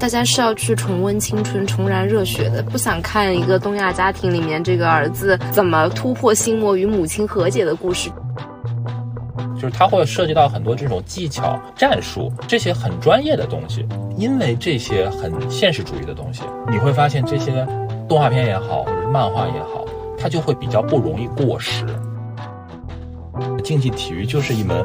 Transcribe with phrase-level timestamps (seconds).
[0.00, 8.10] 大家是要去重温青春、重燃热血的，不想看一个东亚家庭里面这个儿子怎么突破心魔与母亲和解的故事。
[9.54, 13.86] 就是它会涉及到很多这种技巧、战术这些很专业的东西，
[14.16, 17.66] 因为这些很现实主义的东西，你会发现这些
[18.08, 19.84] 动画片也好，或者是漫画也好，
[20.18, 21.84] 它就会比较不容易过时。
[23.62, 24.82] 竞技体育就是一门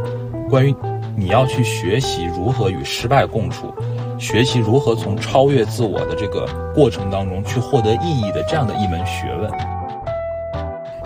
[0.50, 0.76] 关于
[1.16, 3.74] 你要去学习如何与失败共处，
[4.18, 9.52] 学习如何从超越自我的这个过程当中去获得意义的这样的一门学问。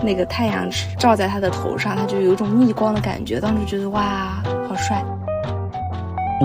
[0.02, 5.03] 那个太阳照在他的头上，他就有一种逆光的感觉，当时觉得哇，好帅。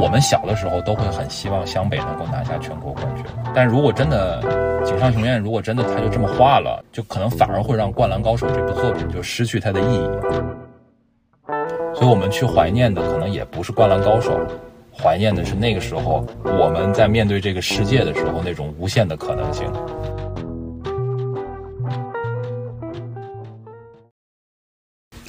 [0.00, 3.24] 我们小的时候都会很希望湘北能够拿下全国冠军，
[3.54, 4.42] 但如果真的
[4.84, 10.08] 井上雄彦如果真的他就这么画了，就可能反而会让《灌篮高手》这部作品就失去它的意义。
[11.94, 14.32] 所以我们去怀念的可能也不是《灌篮高手》，
[14.96, 19.70] 怀念的是那个时候我们在面对这个世界的时候那种无限的可能性。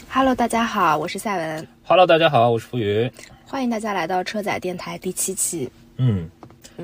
[0.10, 1.68] Hello，大家好，我是赛文。
[1.84, 3.12] Hello，大家好，我是浮云。
[3.44, 5.70] 欢迎大家来到车载电台第七期。
[5.98, 6.30] 嗯，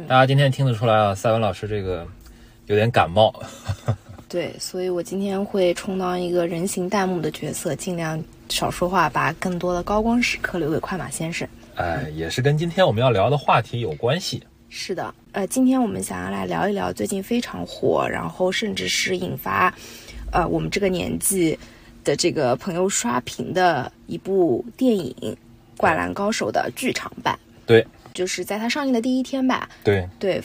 [0.08, 2.06] 大家今天听得出来啊，赛文老师这个
[2.66, 3.34] 有点感冒。
[4.28, 11.47] 对，所以我今天会充当一个人形弹幕的角色，尽量少说话，把更多的高光时刻留给快马先生。
[11.75, 14.44] 哎，也是跟今天我们要聊的话题有关系。
[14.69, 19.73] 是的，呃，今天我们想要来聊一聊最近非常火，然后甚至是引发，
[20.31, 21.58] 呃，我们这个年纪。
[22.03, 25.16] 的这个朋友刷屏的一部电影
[25.78, 30.41] 《灌篮高手》的剧场版，对，就是在它上映的第一天吧，对对，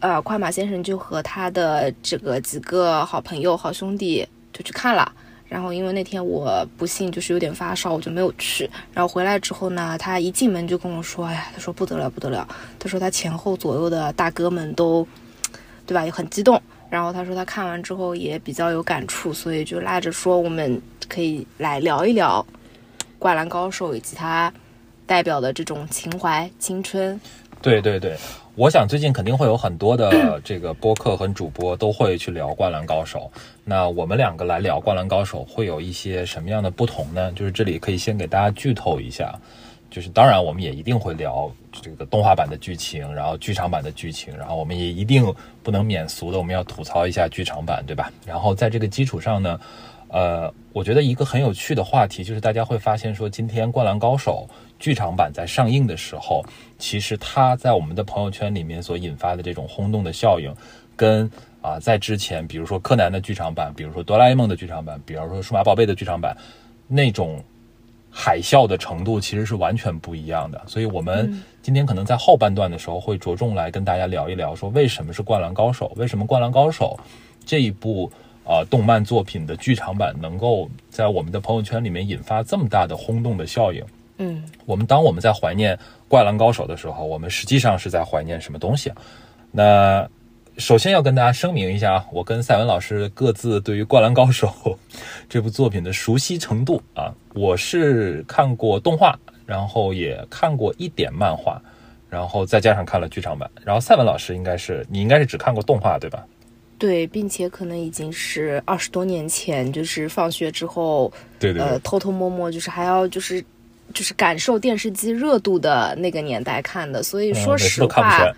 [0.00, 5.12] 呃，快马先生就和他的这个几个好朋友、好兄弟就去看了。
[5.50, 8.70] 然后因为那天我不幸就是有点发烧，我就没有去。
[8.94, 12.46] 然后回来之后呢，他一进门就跟我说：“哎呀，他说不得了，不得了。
[12.78, 15.04] 他说他前后左右的大哥们都，
[15.84, 16.04] 对吧？
[16.04, 22.46] 也很激动。”然后他说他看完之后也比较有感触，所以就拉着说我们可以来聊一聊
[23.18, 24.52] 《灌篮高手》以及它
[25.04, 27.20] 代表的这种情怀、青春。
[27.62, 28.16] 对对对，
[28.54, 33.30] 我想最近肯定会有很多的 这个播客和主播都会去聊《灌篮高手》。
[33.64, 37.30] 那我们两个来聊《灌篮高手》会有一些什么样的不同呢？
[37.32, 39.38] 就是这里可以先给大家剧透一下。
[39.90, 45.34] 就是当然，我们也一定会聊这个动画版的剧情，然后剧场版的剧情，然后我们也一定
[45.64, 48.08] 不能免俗的，我们要吐槽一下剧场版，对吧？
[48.24, 49.60] 然后在这个基础上呢，
[50.06, 54.46] 呃，我觉得一个很有趣的话题就是大家会发现说，今天《灌篮高手》
[54.80, 56.44] 剧场版在上映的时候，
[56.78, 60.52] 其实它在我们的朋友圈里面所引发的这种轰动的效应，
[60.96, 61.30] 跟
[61.62, 66.36] 啊在之前，比如说柯南的剧场版，比如说哆啦 A 梦的剧场版，比如说数码宝贝的剧场版，
[66.88, 67.40] 那种。
[68.12, 76.98] 海啸的程度其实是完全不一样的，所以我们今天可能在后半段的时候会着重来跟大家聊一聊，说为什么是《灌篮高手》，为什么《灌篮高手》
[77.46, 78.10] 这一部
[78.44, 83.80] 啊动漫作品的剧场版能够在我们的朋友圈里面引发这么大的轰动的效应？
[84.20, 85.76] 嗯，我们当我们在怀念
[86.08, 88.92] 《灌篮高手》的时候，我们实际上是在怀念什么东西？
[89.50, 90.08] 那。
[90.58, 94.48] 首先要跟大家声明一下，我跟赛文老师各自对于《灌篮高手》
[95.26, 101.62] 这部作品的熟悉程度啊，我是看过动画，然后也看过一点漫画，
[102.10, 103.50] 然后再加上看了剧场版。
[103.64, 106.26] 然后赛文老师应该是你应该是只看过动画对吧？
[106.76, 113.42] 对，并且可能已经是二十多年前，就是放学之后，对对，呃，偷偷摸摸，就是还要就是
[113.92, 118.32] 就是感受电视机热度的那个年代看的，所以说实话。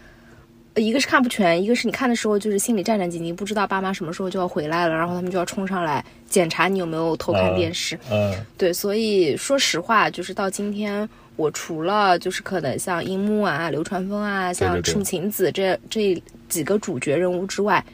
[0.77, 7.95] 一个是看不全，一个是你看的时候就是心里战战兢兢，不知道爸妈什么时候就要回来了，然后他们就要冲上来检查你有没有偷看电视。
[8.11, 17.85] 嗯，对，所以说实话，就是到今天，我除了就是可能像樱木啊、流川枫啊、像赤木晴子这这几个主角人物之外，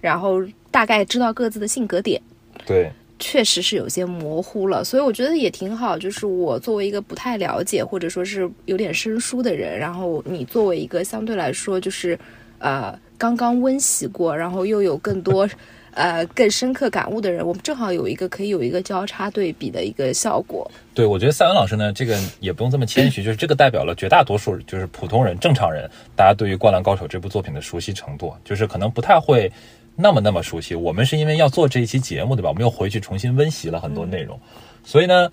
[0.00, 0.40] 然后
[0.70, 2.22] 大概知道各自的性格点。
[2.64, 2.88] 对。
[3.18, 5.98] 确实是有些模糊了，所以我觉得也挺好。
[5.98, 12.18] 就是我作为一个不太了解或者说是有点生疏的人，然后你作为一个相对来说就是，
[12.58, 15.48] 呃，刚刚温习过，然后又有更多，
[15.92, 20.70] 呃，更深刻感悟的人，我们正好有一个可以有一个交叉对比的一个效果。
[20.94, 29.50] 对，我觉得赛文老师呢，这个也不用这么谦虚，就是这个代表了绝大多数就是普通人、正常人，大家对于《灌篮高手》这部作品的熟悉程度，就是可能不太会。
[30.00, 32.48] 那么那么熟悉，我们是因为要做这一期节目，对吧？
[32.48, 34.38] 我们又回去重新温习了很多内容，
[34.84, 35.28] 所以呢，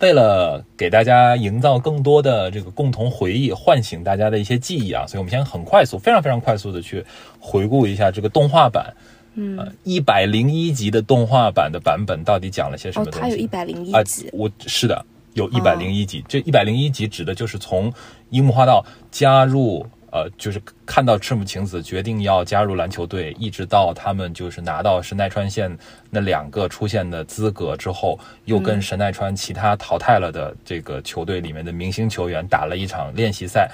[0.00, 7.04] 为了给大家营造更多的这个共同回忆，唤醒大家的一些记忆啊，所以我们先很快速、非常非常快速的去
[7.38, 8.94] 回顾一下这个动画版，
[9.34, 13.20] 嗯，一百零一集的动画版的版本到底讲了些什么东西？
[13.20, 15.04] 它有一百零一集，我是的，
[15.34, 16.24] 有一百零一集。
[16.26, 17.92] 这一百零一集指的就是从
[18.30, 25.76] 樱木花道加入呃，就是看到赤木晴子决定要加入篮球队，一直到他们就是拿到神奈川县
[26.10, 33.70] 那两个出线的资格之后，又跟神奈川其他淘汰了的这个球队里面的明星球员打了一场练习赛，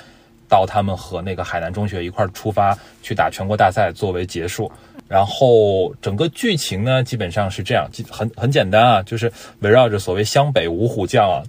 [0.48, 4.70] 到他们和那个海南中学一块出发去打全国大赛作为结束。
[5.08, 11.42] 然后整个剧情呢，基本上是这样，很很简单啊，就是围绕着所谓湘北五虎将啊，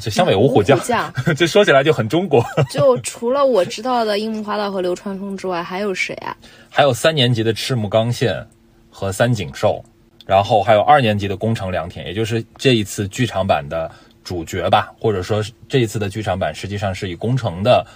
[0.00, 0.78] 这湘北五虎将，
[1.36, 2.44] 这说起来就很中国。
[2.70, 6.36] 就除了我知道的樱木花道和流川枫之外，还有谁啊？
[6.68, 8.46] 还有三年级的赤木刚宪
[8.90, 9.84] 和三井寿，
[10.26, 13.90] 然后还有二年级的宫城良田，也就是这一次剧场版的
[14.24, 17.86] 主角吧，或者说这一次的剧场版实际上是以宫城的。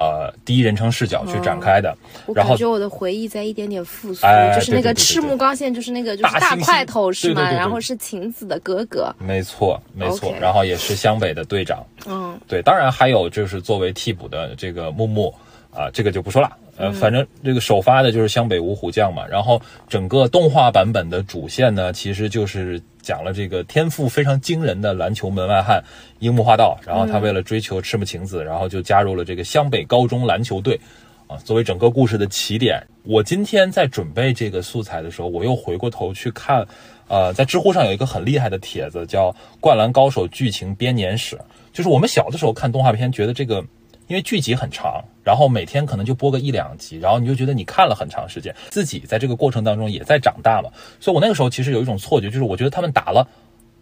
[0.00, 1.94] 呃，第一人称视角去展开的，
[2.26, 7.42] 我感觉我的回忆在一点点复苏，就是那个赤木刚宪，就是那个就是大块头是吗？
[7.52, 15.32] 然后是晴子的哥哥，没错没错，然后也是湘北的队长，嗯，对，当然还有就是作为替补的这个木木。
[15.72, 16.50] 啊，这个就不说了。
[16.80, 19.26] 呃，反正这个首发的就是湘北五虎将嘛。
[19.26, 25.84] 然后整个动画版本的主线呢，其实就是讲了这个天赋非常惊人的篮球门外汉
[26.20, 26.78] 樱木花道。
[26.86, 30.80] 然后他为了追求赤木晴子，然后就加入了这个湘北高中篮球队。
[31.26, 36.66] 啊，作为整个故事的起点，我今天在准备这个素材的时候，我又回过头去看，
[37.06, 39.30] 呃，在知乎上有一个很厉害的帖子，叫
[39.60, 41.36] 《灌篮高手剧情编年史》，
[41.72, 43.64] 就是我们小的时候看动画片，觉得这个。
[44.10, 50.72] 因为剧集很长，然后每天可能就播个一两集，然后你就觉得你看了很长时间，自己在这个过程当中也在长大了。
[50.98, 53.28] 所以我那个时候其实有一种错觉，就是我觉得他们打了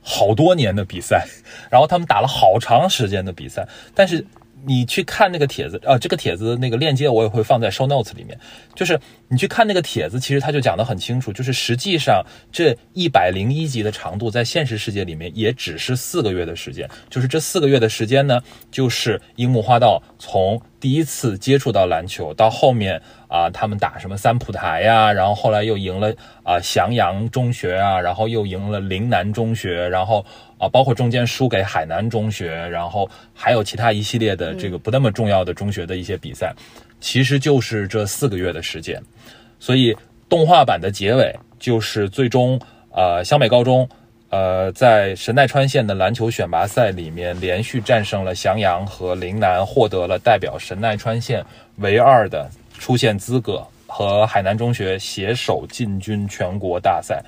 [0.03, 1.27] 好多年的比赛，
[1.73, 4.25] 然后他们打了好长时间的比赛，但是。
[4.67, 8.39] 你去看那个帖子，啊，这个帖子那个链接我也会放在 show notes 里面。
[8.75, 16.89] 就是你去看那个帖子，其实他就讲得很清楚，就是实际上这一百零一集的长度，在现实世界里面也只是四个月的时间。
[17.09, 18.41] 就是这四个月的时间呢，
[18.71, 30.25] 就是樱木花道从第一次接触到篮球，到后面啊，他们打什么三浦台呀，然后后来又赢了啊翔阳中学啊，然后又赢了陵南中学，然后。
[30.59, 36.53] 啊，包括中间输给海南中学，然后还有其他一系列的这个不那么重要的中学的一些比赛，
[37.01, 39.01] 其实就是这四个月的时间。
[39.61, 39.97] 所以
[40.29, 42.61] 动画版的结尾就是最终，
[42.91, 43.89] 呃，湘北高中，
[44.31, 51.45] 呃，在神奈川县的篮球选拔赛里面连续战胜了翔阳和陵南，获得了代表神奈川县
[51.77, 57.23] 唯二的出线资格，和海南中学携手进军全国大赛。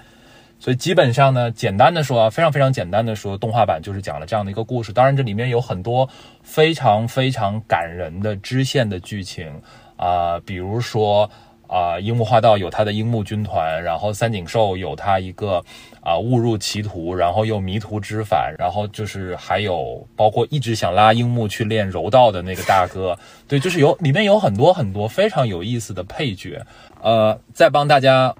[0.61, 4.93] 所以基本上呢，简单的说啊，非常非常简单的说，动画版就是讲了这样的一个故事。
[4.93, 6.07] 当然，这里面有很多
[6.43, 9.51] 非常非常感人的支线的剧情
[9.97, 11.31] 啊，比如说
[11.67, 15.65] 啊，樱木花道有他的樱木军团，然后三井寿有他一个
[16.03, 23.19] 啊误入歧途，然后又迷途知返，然后就是还有包括一直想拉樱木去练柔道的那个大哥，
[23.49, 26.61] 对，就是有里面有很多很多非常有意思的配角，
[27.01, 28.35] 呃，再帮大家。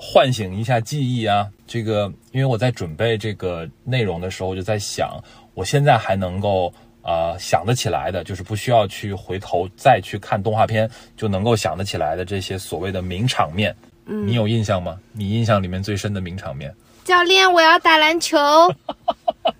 [0.00, 1.48] 唤醒一下记忆啊！
[1.66, 5.20] 这个，因为我在准备这个内容的时候，我就在想，
[5.54, 6.72] 我现在还能够
[7.02, 13.74] 呃想得起来的，就是不需要去回头再去看动画片就能够想得起来的这些所谓的名场面，
[14.06, 14.96] 嗯，你有印象吗？
[15.12, 16.72] 你印象里面最深的名场面？
[17.04, 18.38] 教练，我要打篮球。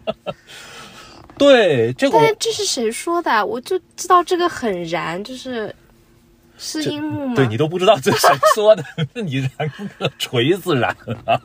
[1.36, 3.44] 对，这个，但这是谁说的？
[3.44, 5.74] 我就知道这个很燃，就是。
[6.58, 7.34] 是樱木吗？
[7.36, 8.84] 对你都不知道这是谁说的，
[9.22, 10.94] 你燃个锤子燃
[11.24, 11.40] 啊。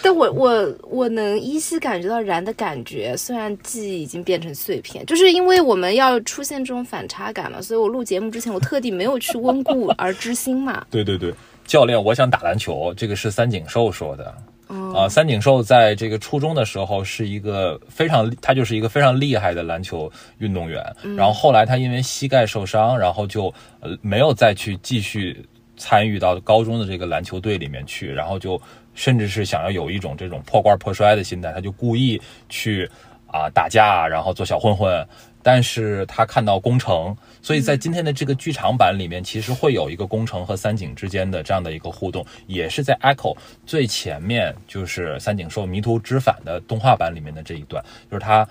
[0.00, 10.86] 但我我我能依稀感觉到燃的感觉，虽然记忆已经变成碎片，就是因为我们要出现这种反差感嘛，所以我录节目之前，我特地没有去温故而知新嘛。
[10.90, 11.34] 对对对，
[11.66, 14.32] 教练，我想打篮球，这个是三井寿说的。
[14.68, 20.84] 啊，三井寿在这个初中的时候是一个非常，他就是一个非常厉害的篮球运动员。
[21.16, 25.46] 然后后来他因为膝盖受伤，然后就呃没有再去继续
[25.76, 28.60] 参与到高中的这个篮球队里面去，然后就
[28.94, 32.90] 甚至是想要有一种这种破罐破摔的心态，他就故意去
[33.26, 35.06] 啊打架，然后做小混混。
[35.42, 37.16] 但是他看到工程，
[37.46, 48.44] 所以在今天的这个剧场版里面，其实会有一个工程和三井之间的这样的一个互动，也是在 Echo 最前面，就是三井寿迷途知返的动画版里面的这一段，就是他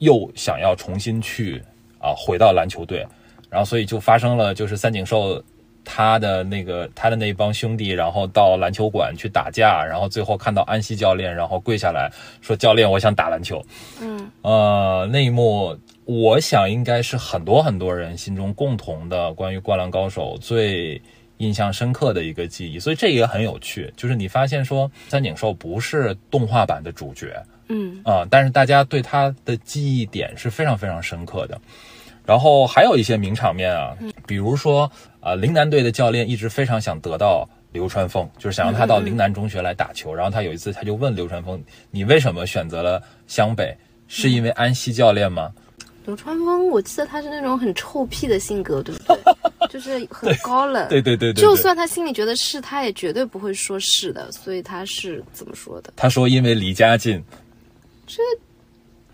[0.00, 1.62] 又想要重新去
[1.98, 3.06] 啊回到篮球队，
[3.48, 5.42] 然后所以就发生了，就是三井寿。
[5.86, 12.10] 他的那个他的那帮兄弟，然后到篮球馆去打架，然后最后看到安西教练，然后跪下来
[12.40, 13.62] 说：“教练，我想打篮球。”
[14.00, 21.00] 嗯，呃，那一幕，我想应该是很多很多人心中共同的关于《灌篮高手》最
[21.38, 22.78] 印象深刻的一个记忆。
[22.78, 31.58] 所以这也很有趣，就是你发现说三井寿不是动画版的主角，嗯啊，但是大家对他的记忆点是非常非常深刻的。
[32.26, 33.96] 然后还有一些名场面啊，
[34.26, 40.14] 比如说啊，陵南队的教练一直非常想得到流川枫，就是想让他到陵南中学来打球。
[40.14, 43.76] 然后他有一次他就问流川枫：“你为什么选择了湘北？
[44.06, 45.52] 是因为安西教练吗？”
[46.04, 49.68] 流川枫，我记得他是那种很臭屁的性格，对不对？
[49.70, 50.88] 就是很高冷。
[50.88, 51.42] 对对对对。
[51.42, 54.30] 就算他心里觉得是，他也绝对不会说是的。
[54.32, 55.92] 所以他是怎么说的？
[55.96, 57.22] 他说：“因为离家近。”
[58.06, 58.22] 这。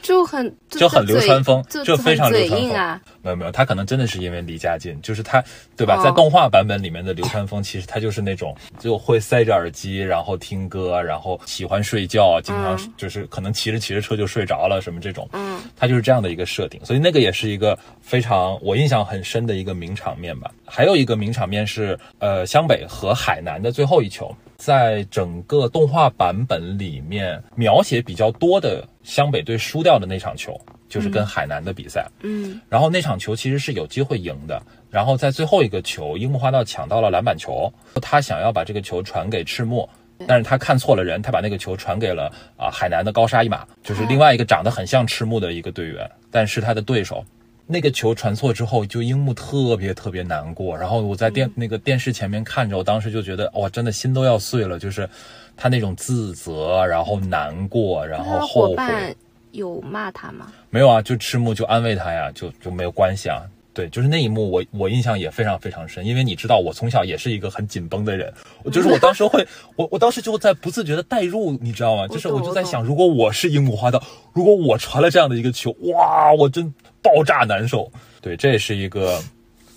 [0.03, 3.01] 就很就很流川枫，就非常流川枫啊！
[3.23, 5.43] 没有没有，他可能真的是因为离家近，就是他，
[5.77, 6.03] 对吧？
[6.03, 15.29] 在动画版本里面的流川枫，其实他就是那种就会塞着耳机，然后听歌，然后喜欢睡觉，经常就是可能骑着骑着车就睡着了，什么这种。
[15.33, 20.51] 嗯，他就是这样的一个设定，所以那个也是一个非常我印象很深的一个名场面吧。
[20.65, 24.35] 还有一个名场面是，呃，湘北和海南的最后一球。
[24.61, 32.07] 在整个动画版本里面，描写比较多的湘北队输掉的那场球，就是跟海南的比赛。
[32.21, 34.63] 嗯，然后那场球其实是有机会赢的。
[34.91, 39.89] 然后在最后一个球，樱木花道抢到了篮板球，他想要把这个球传给赤木，
[40.27, 47.25] 但是他看错了人，他把那个球传给了啊海南的高沙一马，就是另外一个长得很像赤木的一个队员，但是他的对手。
[47.71, 50.77] 那个球传错之后，就樱木特别特别难过。
[50.77, 54.77] 然后我在电那个电视前面看着，我当时就觉得哇，真的心都要碎了。
[54.77, 55.09] 就是
[55.57, 59.17] 他那种自责，然后难过，然后后悔。
[59.53, 60.53] 有骂他吗？
[60.71, 63.43] 没有啊，就赤木就安慰他呀，就就没有关系啊。
[63.73, 68.33] 对，就是那一幕，我我印象也非常非常深，因为你知道，我从小也是一个很紧绷的人。
[68.65, 69.47] 我就是我当时会，
[69.77, 72.09] 我我当时就在不自觉的代入，你知道吗？
[72.09, 76.73] 就是我就在想，如果我是樱木花道，如果我传了这样的一个球，哇，我真。
[77.03, 77.91] 爆炸难受，
[78.21, 79.21] 对，这是一个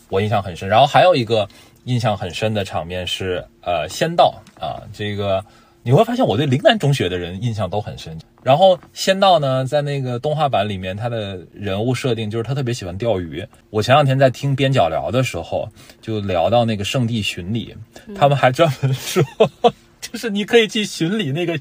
[0.09, 0.67] 我印象很深。
[0.67, 1.47] 然后还有一个
[1.85, 5.43] 印象很深的场面是，呃，仙道啊，这个
[5.83, 8.17] 你会发现我对陵南中学的人印象都很深。
[8.43, 13.45] 然后仙道呢，在那个动画版里面，他的人物设定就是他特别喜欢钓鱼。
[13.69, 15.69] 我前两天在听边角聊的时候，
[16.01, 17.73] 就聊到那个圣地巡礼，
[18.13, 19.23] 他们还专门说，
[20.01, 21.57] 就是你可以去巡礼那个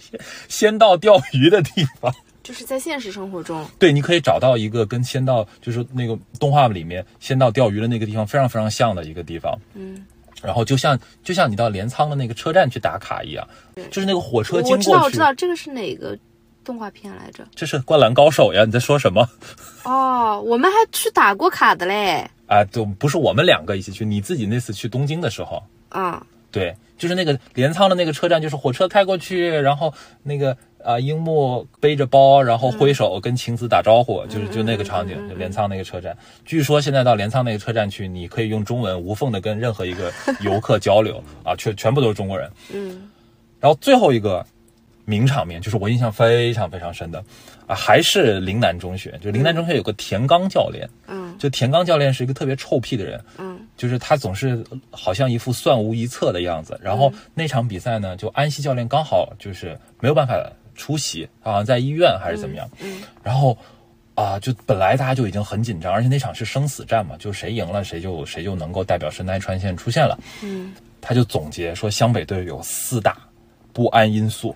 [0.49, 2.13] 仙道钓鱼的地方。
[2.43, 9.57] 就是在现实生活中，对，你可以找到一个跟仙道，就是那个动画里面仙道钓鱼的那个地方非常非常像的一个地方。
[9.75, 10.05] 嗯，
[10.43, 13.47] 然后就像就像你到镰仓的那个车站去打卡一样，
[13.91, 14.75] 就是那个火车经过。
[14.75, 16.19] 我知道，我知道，这个是哪个
[16.65, 17.47] 动画片来着？
[17.55, 18.65] 这是《灌篮高手》呀！
[18.65, 19.29] 你在说什么？
[19.85, 22.29] 哦，我们还去打过卡的嘞。
[22.47, 25.63] 啊，就不是我们两个一起去，你自己那次去东京的时候。
[25.89, 29.95] 啊，对，就是那个镰仓的那个车站，就是火车开过去，然后
[30.25, 30.57] 那个。
[30.85, 36.17] 啊，樱木背着包，然后挥手跟晴子打招呼，就是就那个场景，就镰仓那个车站。
[36.45, 42.51] 据说现在到镰仓那个车站去，你可以用中文无缝的跟任何一个 游客交流啊，全全部都是中国人。
[42.73, 43.11] 嗯。
[43.61, 44.45] 然后最后一个
[45.05, 47.23] 名场面，就是我印象非常非常深的
[47.67, 50.89] 啊，还是陵南中学，就陵南中学有个田刚教练。
[51.07, 51.37] 嗯。
[51.39, 53.25] 就田刚教练是一个特别臭屁的人。
[53.39, 53.61] 嗯。
[53.77, 56.79] 就是他总是好像一副算无一策的样子。
[56.83, 60.35] 然后那场比赛呢，就安西教练刚好就是没有办法。
[60.83, 62.69] 出席，好像在医院还是怎么样？
[62.81, 63.57] 嗯，然后
[64.17, 70.19] 啊，就本来大家就已经很紧张，而且那场是生死战嘛，就谁赢了谁就谁就能够代表神奈川县出现了。
[70.43, 73.17] 嗯，他就总结说湘北队有四大
[73.73, 74.55] 不安因素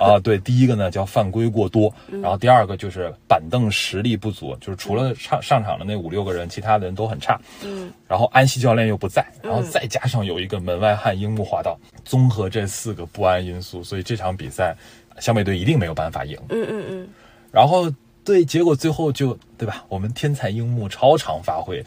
[0.00, 7.40] 啊，对，第一个呢叫犯规过多，然后第二个就是板凳实力不足，就是除了上上场的那五六个人，其他的人都很差。
[7.64, 14.76] 嗯，然后安西教练又不在，然后再加上有一个门外汉樱木花道，综合这四个不安因素，所以这场比赛。
[15.20, 16.36] 湘北队一定没有办法赢。
[16.48, 17.08] 嗯嗯嗯。
[17.50, 17.90] 然后
[18.24, 19.84] 对，结果最后就对吧？
[19.88, 21.84] 我们天才樱木超常发挥，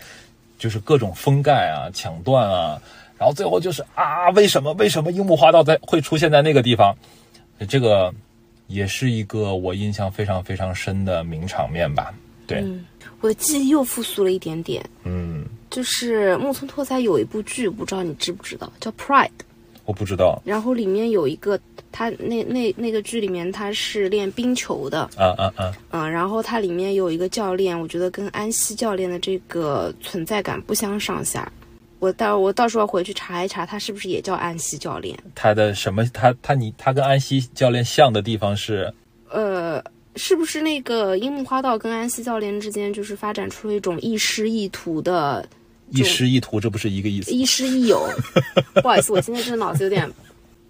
[0.57, 2.81] 就是各种封盖啊、抢断啊，
[3.17, 6.95] 然后最后就是啊，为什么为什么樱木花道在会出现在那个地方？
[7.69, 8.11] 这个
[8.65, 12.11] 也是一个我印象非常非常深的名场面吧？
[12.47, 12.65] 对，
[13.19, 14.83] 我的记忆又复苏了一点点。
[15.03, 19.27] 嗯，就是木村拓哉有一部剧，不知道你知不知道，叫《Pride》。
[19.91, 20.41] 我不知道。
[20.45, 21.59] 然后里面有一个，
[21.91, 25.01] 他那那那个剧里面他是练冰球的。
[25.17, 25.75] 啊啊啊！
[25.89, 31.51] 嗯，然后他里面有一个教练，我觉得跟安西教练的这个存在感不相上下。
[31.99, 35.17] 我到我到时候回去查一查，他是不是也叫安西教练？
[35.35, 36.05] 他的什么？
[36.13, 38.93] 他他你他跟安西教练像的地方是？
[39.29, 39.83] 呃，
[40.15, 45.45] 是不是那个樱木花道跟安西教练之间就是发展出了一种亦师亦徒的？
[45.91, 47.31] 一师一徒，这不是一个意思。
[47.31, 48.07] 亦师亦友，
[48.81, 50.09] 不好意思，我今天真的脑子有点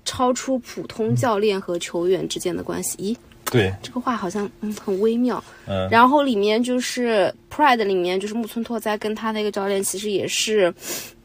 [0.04, 2.98] 超出普通教练和球员之间的关系。
[2.98, 3.16] 咦，
[3.51, 5.44] 对，这个话好像嗯很微妙。
[5.68, 10.74] 嗯，然后里面就是《Pride》里面就是木村拓哉跟他那个教练其实也是，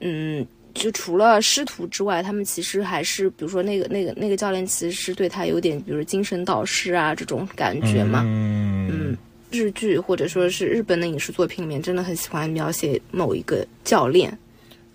[0.00, 8.22] 嗯，就除了师徒之外，他们其实还是比如说那个那个那个教练其实是对他有点比如精神导师啊这种感觉嘛。
[8.26, 9.16] 嗯。
[9.50, 14.36] 日剧或者说是日本的影视作品里面，真的很喜欢描写某一个教练。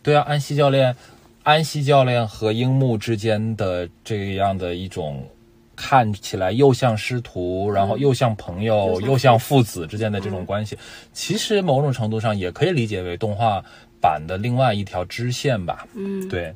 [0.03, 0.95] 对啊，安西教练，
[1.43, 5.27] 安西教练和樱木之间的这样的一种
[5.75, 10.77] 看起来又像师徒，然后又像朋友，又像又像父子之间的这种关系，
[11.13, 13.63] 其实某种程度上也可以理解为动画
[13.99, 15.87] 版的另外一条支线吧。
[15.95, 16.53] 嗯，对，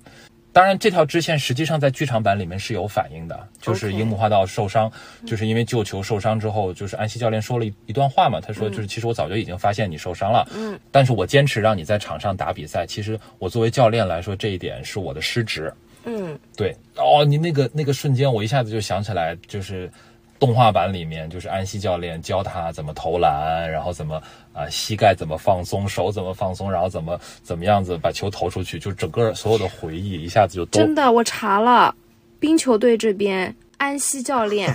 [0.55, 4.89] 当然这条支线实际上在剧场版里面是有反应的，就是樱木花道受伤，
[5.27, 15.73] 就是因为救球受伤之后，就是安西教练说了一一段话嘛，他说就是其实我早就已经发现你受伤了，嗯，但是我坚持让你在场上打比赛，其实我作为教练来说这一点是我的失职。
[16.05, 19.91] 嗯，对，哦，你那个那个瞬间，我一下子就想起来，就是
[20.39, 24.21] 动画版里面，就是安西教练教他怎么投篮，然后怎么
[24.53, 31.93] 啊、膝盖怎么放松，手怎么放松，然后怎么怎么样子把球投出去，就整个所有的回忆一下子就真的，我查了，
[32.39, 34.73] 冰球队这边安西教练，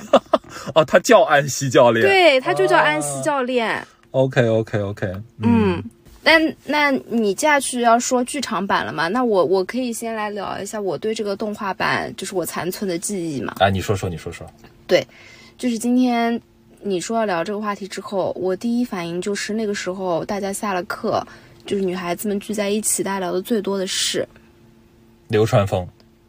[0.75, 3.87] 哦， 他叫安西教练，对，他就叫安西教练。
[4.11, 5.07] ，OK OK OK，
[5.39, 5.83] 嗯，
[6.23, 6.33] 那
[6.65, 9.09] 那你接下去要说剧场版了嘛？
[9.09, 13.55] 那我我可以先来聊一下我对这个动画版，就是我残存的记忆嘛。
[13.59, 14.47] 啊，你说说，你说说，
[15.61, 16.41] 就是今天
[16.83, 21.23] 你说要聊这个话题之后，我第一反应就是那个时候大家下了课，
[21.67, 24.27] 就是女孩子们聚在一起，大家聊的最多的是，
[25.29, 25.87] 流川枫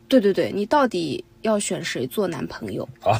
[0.09, 3.15] 对对对，你到底要选谁做男朋友啊？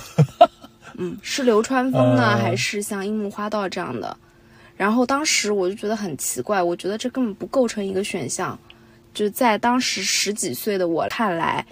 [1.00, 4.18] 嗯，是流川枫呢，嗯还是像樱木花道这样的？
[4.76, 8.60] 然后当时我就觉得很奇怪，我觉得这根本不构成一个选项。
[9.14, 11.66] 就在当时十几岁的我看来，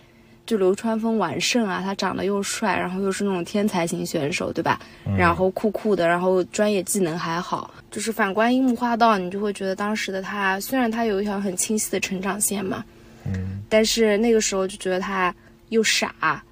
[0.49, 4.79] 就流川枫完胜啊，他长得又帅，然后又是那种天才型选手，对吧？
[5.15, 7.71] 然后酷酷的，然后专业技能还好。
[7.91, 12.83] 就是反观樱木花道，你就会觉得当时的他，虽然他有一条很清晰的成长线嘛，
[13.27, 15.31] 嗯但是那个时候就觉得他
[15.69, 16.43] 又傻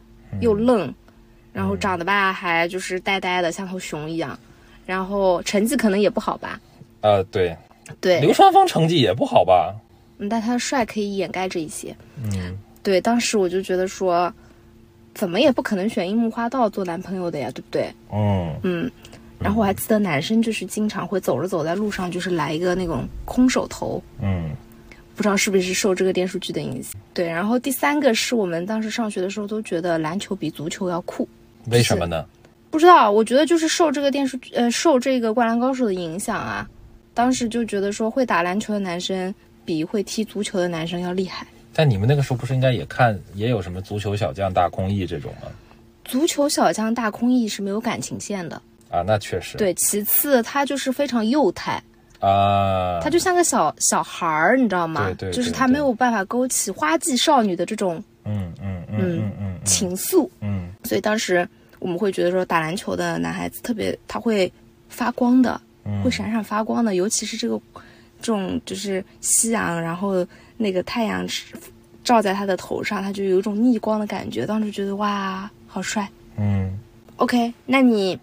[0.41, 0.93] 又愣，
[1.51, 4.37] 然后长得吧还就是呆呆的，像头熊一样，
[4.85, 6.61] 然后成绩可能也不好吧，
[7.01, 7.57] 呃，对，
[7.99, 9.73] 对，流川枫成绩也不好吧？
[10.19, 11.95] 嗯但他的帅可以掩盖这一些。
[12.23, 12.55] 嗯
[12.87, 14.33] 对，当时我就觉得说，
[15.13, 17.93] 怎么也不可能选樱木花道做男朋友的呀，对不对？
[18.13, 18.91] 嗯嗯。
[19.39, 24.51] 然后我还记得男生就是经常会走着走在路上，就是来一个那种空手投，嗯
[25.17, 26.93] 不知道是不是受这个电视剧的影响。
[27.13, 31.27] 对，然后第三个是我们当时上学的时候都觉得篮球比足球要酷，
[31.65, 32.25] 为什么呢？
[32.71, 36.65] 不知道，我觉得就是受这个电视剧呃受这个《灌篮高手》的影响啊，
[37.13, 41.45] 当时就觉得说会打篮球的男生比会踢足球的男生要厉害。
[41.77, 45.47] 但你们那个时候不是应该也看也有什么足球小将大空翼这种吗？
[46.03, 48.59] 足球小将大空翼是没有感情线的，
[48.89, 49.57] 啊，那确实。
[49.57, 49.71] 对。
[49.75, 51.79] 其次，他就是非常幼态，
[52.19, 55.05] 啊，他就像个小小孩儿，你知道吗？
[55.19, 64.51] 对对就是他没有办法勾起花季少女的这种嗯嗯嗯嗯嗯情愫，嗯所以当时我们会觉得说打篮球的男孩子特别他会
[64.89, 67.59] 发光的，嗯，会闪闪发光的，尤其是这个
[68.21, 70.25] 这种就是夕阳，然后
[70.57, 71.53] 那个太阳是
[72.03, 74.45] 照在他的头上，他就有一种逆光的感觉。
[74.45, 76.07] 当时觉得哇，好帅。
[76.37, 76.77] 嗯
[77.17, 78.17] OK，那你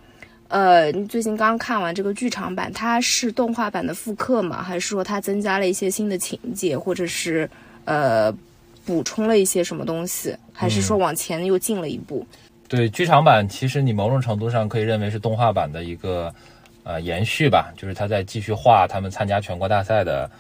[0.49, 4.63] 呃，你最近刚看完这个剧场版，它是动画版的复刻吗？
[4.63, 7.49] 还是说它增加了一些新的情节，或者是
[7.85, 8.33] 呃
[8.85, 10.37] 补充了一些什么东西？
[10.53, 12.25] 还是说往前又进了一步？
[12.69, 16.33] 对，剧场版其实你某种程度上可以认为是动画版的一个
[16.85, 20.31] 呃延续吧，就是他在继续画他们参加全国大赛的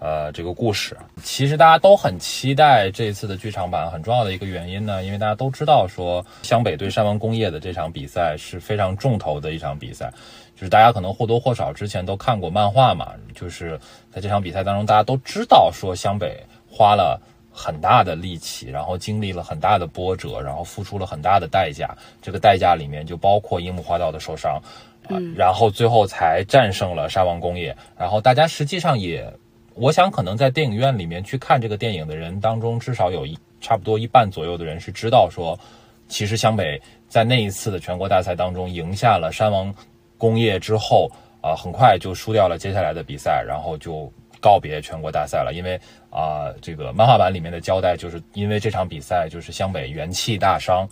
[0.00, 0.96] 呃这个故事。
[1.22, 10.12] 其实大家都很期待这次的剧场版，很重要的一个原因呢，因为大家都知道说湘北对山王工业的这场比赛是非常重头的一场比赛。
[10.56, 13.80] 就是大家可能或多或少之前都看过漫画嘛，就是
[14.12, 17.18] 在这场比赛当中，大家都知道说湘北花了
[17.50, 21.96] 很大的力气，然后经历了很大的波折，然后付出了很大的代价。
[22.20, 24.60] 这个代价里面就包括樱木花道的受伤，
[25.08, 27.74] 啊、然后最后才战胜了沙王工业。
[27.96, 29.32] 然后大家实际上也，
[29.80, 35.58] 我想可能在电影院里面去看这个电影的人当中，至少有一差不多一半左右的人是知道说，
[36.06, 39.74] 其实湘北在那一次的全国大赛当中赢下了山王
[40.18, 45.54] 工业之后，啊、很快就输掉了接下来的比赛，然后就告别全国大赛了。
[45.54, 50.86] 因为啊、这个漫画版里面的交代就是因为这场比赛就是湘北元气大伤。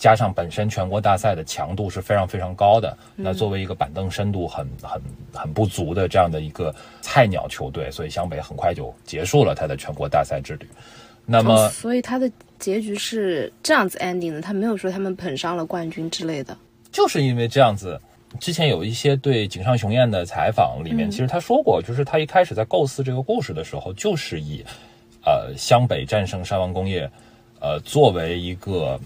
[0.00, 5.00] 加上本身全国大赛的强度是非常非常高的，那作为一个板凳深度很很
[5.34, 10.66] 很不足的这样的一个菜鸟球队，所以湘北很快就结束了他的全国大赛之旅。
[11.26, 16.56] 那么哦，所以他的结局是这样子 ending 的，他没有说他们捧上了冠军之类的。
[16.90, 18.00] 就是因为这样子，
[18.40, 24.64] 之前有一些对井上雄彦的采访里面，其实他说过，就是他一开始在构思这个故事的时候，就是以
[25.26, 27.08] 呃湘北战胜山王工业，
[27.60, 28.98] 呃作为一个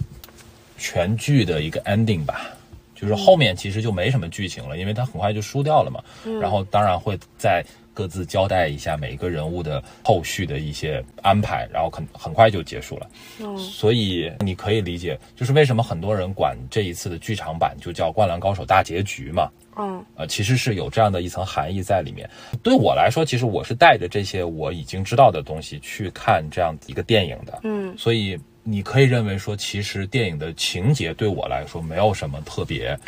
[0.77, 2.51] 全剧的一个 ending 吧。
[2.95, 6.03] 就是后面其实就没什么剧情了，因为他很快就输掉了嘛。
[6.41, 7.65] 然后当然会再。
[7.97, 13.09] 各自交代一下每一个人物的后续的一些安排，然后很很快就结束了。
[13.39, 19.49] 嗯，所以你可以理解，就是为什么很多人管这一次的剧场版就叫《灌篮高手大结局》嘛。
[19.77, 22.29] 嗯，呃，其实是有这样的一层含义在里面。
[22.65, 27.61] 对我来说，其实我是带着这些我已经知道的东西去看这样一个电影的。
[27.63, 32.99] 嗯，所以你可以认为说，其实电影的情节对我来说没有什么特别，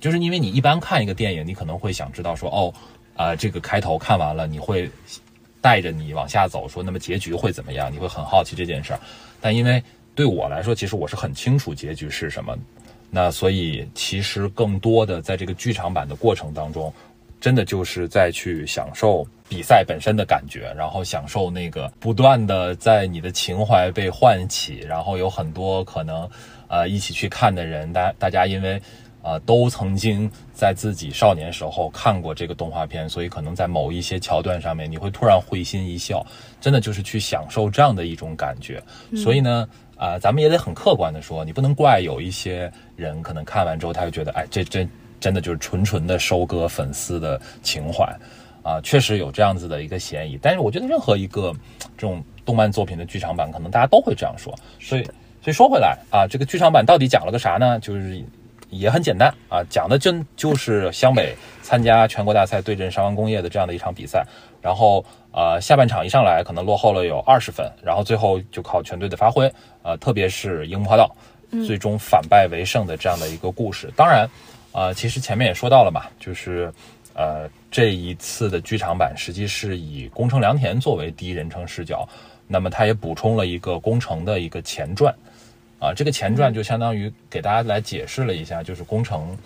[0.00, 2.72] 就是因为你一般看一个电影，你可能会想知道说，哦。
[3.16, 4.90] 啊，这个开头看完了，你会
[5.60, 7.88] 带着你往下走，说那么结局会怎么样？
[7.92, 8.98] 你会很好奇这件事儿。
[9.40, 9.80] 但因为
[10.16, 12.58] 对我来说，其实我是很清楚结局是什么，
[13.10, 16.92] 那所以其实更多的在这个剧场版的过程当中，
[17.44, 26.26] 真的就是在去享受比赛本身的感觉，然后享受那个不断的在你的情怀被唤起，然后有很多可能
[26.68, 28.80] 呃一起去看的人，大大家因为。
[29.26, 36.22] 呃，都曾经在自己少年时候看过这个动画片，所以可能在某一些桥段上面，你会突然会心一笑，
[36.60, 38.82] 真的就是去享受这样的一种感觉。
[39.16, 44.86] 所以呢，啊，咱们也得很客观的说，你不能怪有一些人可能看完之后，他就觉得，哎，这这
[45.24, 48.04] 真的就是纯纯的收割粉丝的情怀
[48.62, 50.38] 啊，确实有这样子的一个嫌疑。
[50.42, 51.50] 但是我觉得任何一个
[51.96, 54.54] 这种动漫作品的剧场版，可能大家都会这样说。
[54.78, 55.02] 所以，
[55.40, 57.80] 所以说回来啊，这个剧场版到底讲了个啥呢？
[57.80, 58.22] 就是。
[58.70, 61.32] 也很简单啊，讲的真就是湘北
[61.62, 64.26] 参加全国大赛对阵上湾工业的这样的一场比赛，
[64.60, 69.48] 然后呃下半场一上来可能落后了有二十分，然后最后就靠全队的发挥，
[69.84, 71.14] 呃特别是樱木花道
[71.64, 73.92] 最终反败为胜的这样的一个故事。
[73.94, 74.28] 当然，
[74.74, 76.70] 呃其实前面也说到了嘛，就是
[77.14, 82.06] 呃这一次的剧场版实际是以宫城良田作为第一人称视角，
[82.48, 85.14] 那么他也补充了一个宫城的一个前传。
[85.80, 89.36] 啊，这个前传就相当于给大家来解释了一下，就是宫城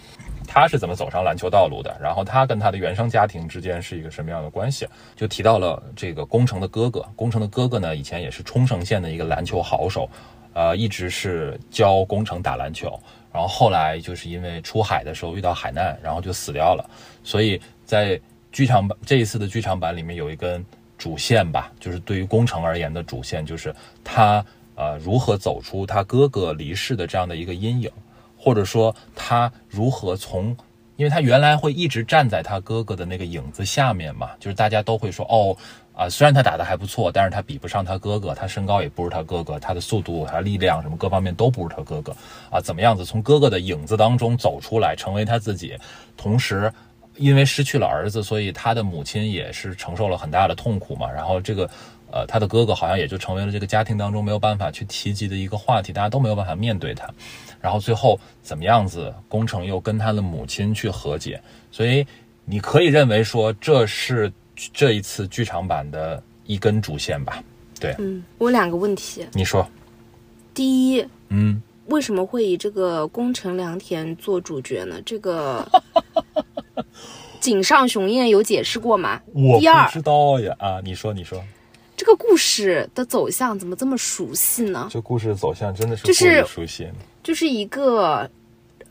[0.46, 4.86] 他是怎么走上篮球道路的，然后他跟他的原生家庭之间是一个什么样的关系，
[5.16, 10.08] 就提到了这个宫城的哥哥，宫城的哥哥呢以前也是冲绳县的一个篮球好手，
[10.52, 12.96] 呃，一直是教宫城打篮球，
[13.32, 16.88] 然后后来就是因为出海的时候遇到海难，然后就死掉了，
[17.22, 18.20] 所以在
[18.52, 20.64] 剧场版这一次的剧场版里面有一根
[20.96, 24.44] 主线吧，就是对于宫城而言的主线就是他。
[24.80, 27.90] 呃，如何走出他哥哥离世的这样的一个阴影，
[28.36, 30.56] 或者说他如何从，
[30.94, 35.56] 因为他原来会一直站在他哥哥的那个影子下面嘛，就是大家都会说，哦，
[35.98, 42.16] 啊，虽然他打的还不错，但是他比不上他哥哥，他身高也不如他哥哥，他的速度、他力量什么各方面都不如他哥哥，
[42.50, 45.76] 啊，怎么样子从哥哥的影子当中走出来，成为他自己，
[46.16, 46.72] 同时
[47.16, 51.68] 因为失去了儿子，所以他的母亲也是承受了很大的痛苦嘛，然后这个。
[52.10, 57.06] 呃，他的哥哥好像也就成为了这个家庭当中没有办法去提及的一个话题，大家都没有办法面对他。
[57.60, 61.38] 然后最后怎么样子，工程又跟他的母亲去和解，
[61.70, 62.06] 所以
[62.46, 64.32] 你可以认为说这是
[64.72, 67.42] 这一次剧场版的一根主线吧？
[67.80, 69.66] 对，嗯，我有两个问题，你说，
[70.52, 75.00] 第一，嗯，为什么会以这个宫城良田做主角呢？
[75.06, 75.66] 这个
[77.40, 79.20] 井上雄彦有解释过吗？
[79.32, 81.42] 我不知道呀，啊，你说，你说。
[81.96, 84.88] 这个故事的走向怎么这么熟悉呢？
[84.90, 86.88] 这故事的走向真的是就是熟悉，
[87.24, 88.28] 就是一个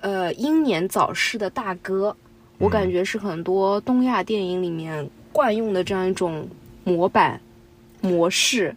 [0.01, 2.15] 呃英年早逝的大哥，
[2.57, 6.49] 我感觉是很多东亚电影里面惯用的这样一种
[6.83, 7.39] 模板
[8.01, 8.75] 模式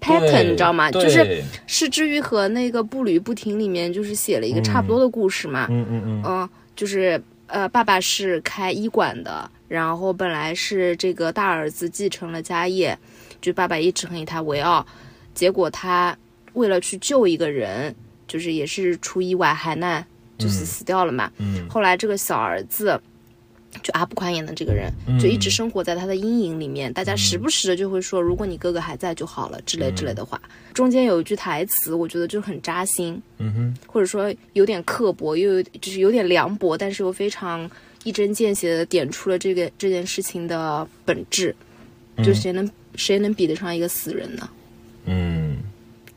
[0.00, 0.90] pattern，你知道吗？
[0.90, 5.66] 就是是至于和那个步履不停里面就是写了一个差不多的故事嘛。
[5.68, 6.22] 嗯嗯嗯。
[6.24, 12.98] 嗯，就是呃，爸爸是开医馆的，然后本来是这个大儿子继承了家业。
[13.42, 14.84] 就爸爸一直很以他为傲，
[15.34, 16.16] 结果他
[16.54, 17.94] 为了去救一个人，
[18.26, 20.02] 就是也是出意外海难，
[20.38, 21.30] 就是死掉了嘛。
[21.36, 21.68] 嗯。
[21.68, 22.98] 后来这个小儿子，
[23.82, 26.92] 就阿不宽演的这个人，就一直生活在他的阴影里面。
[26.92, 30.40] 大家时不时的就会说：“如果你哥哥还在就好了”之类之类的话。
[30.72, 33.20] 中间有一句台词，我觉得就很扎心。
[33.38, 33.76] 嗯哼。
[33.86, 37.70] 或者说有点刻薄，又有就是有点凉薄，但是又非常
[38.04, 41.54] 一针见血的点出了这个这件事情的本质。
[42.24, 42.68] 就谁能？
[42.94, 44.50] 谁能比得上一个死人呢？
[45.04, 45.58] 嗯，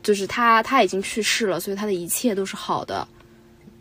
[0.02, 3.06] 就是他，他已经去世了，所以他的一切都是好的。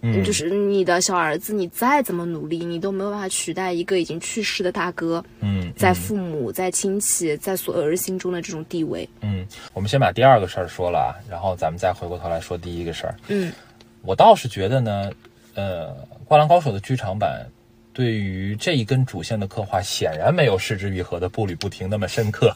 [0.02, 5.24] 嗯，就是你的小儿子，你再怎么努力，你都没有办法取代一个已经去世的大哥。
[5.40, 9.08] 嗯，在父母、在亲戚、在所有人心中的这种地位。
[9.22, 13.16] 嗯，我们先把第二个事儿说了，然后咱们再回过头来说第一个事儿。
[13.28, 13.54] 嗯，
[14.02, 15.12] 我倒是觉得呢，
[15.54, 15.90] 呃，
[16.26, 17.46] 《灌篮高手》的剧场版。
[17.94, 22.56] 对于这一根主线的刻画，显然没有失之愈合的步履不停那么深刻。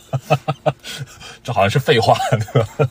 [1.43, 2.89] 这好像是废话，对吧？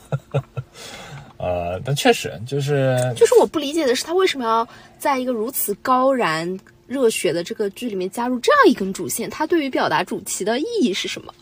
[1.44, 4.66] 呃，但确实就是就是我不理解的是，他为什么要
[4.98, 9.28] 在一个如此高燃热血的这个剧里面加入这样一根主线？
[9.28, 11.34] 它对于表达主题的意义是什么？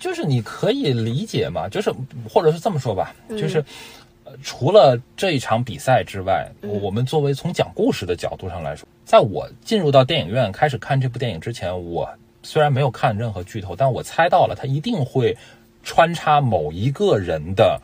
[0.00, 1.92] 就是你可以理解嘛，就是
[2.28, 3.58] 或者是这么说吧，嗯就是、
[4.24, 12.08] 呃除了这一场比赛之外，嗯我们作为从讲故事的角度上来说，在我进入到电影院开始看这部电影之前，我
[12.42, 15.36] 虽然没有看任何剧透，但我猜到了他一定会
[15.82, 17.80] 穿插某一个人的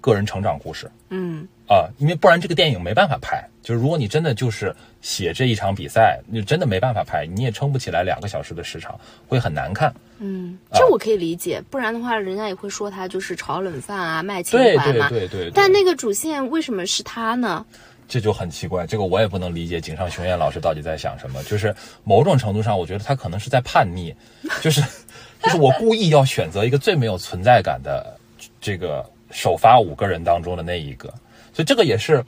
[0.00, 0.90] 个人成长故事。
[1.14, 3.46] 嗯啊，因为不然这个电影没办法拍。
[3.62, 8.98] 就是如果你真的就是写这一场比赛，你真的没办法拍，你也撑不起来两个小时的时长，
[9.28, 9.94] 会很难看。
[10.18, 15.08] 嗯，啊这我可以理解，不然的话，人家也会说他就是炒冷饭啊，卖情怀嘛。
[15.08, 17.64] 对对对，对但那个主线为什么是他呢？
[18.08, 21.42] 这就很奇怪，这个我也不能理解井上雄彦老师到底在想什么。
[21.44, 24.14] 就是某种程度上，我觉得他可能是在叛逆，
[24.60, 24.82] 就是
[25.42, 28.18] 就是我故意要选择一个最没有存在感的
[28.60, 31.08] 这个首发五个人当中的那一个，
[31.52, 32.24] 所以这个也是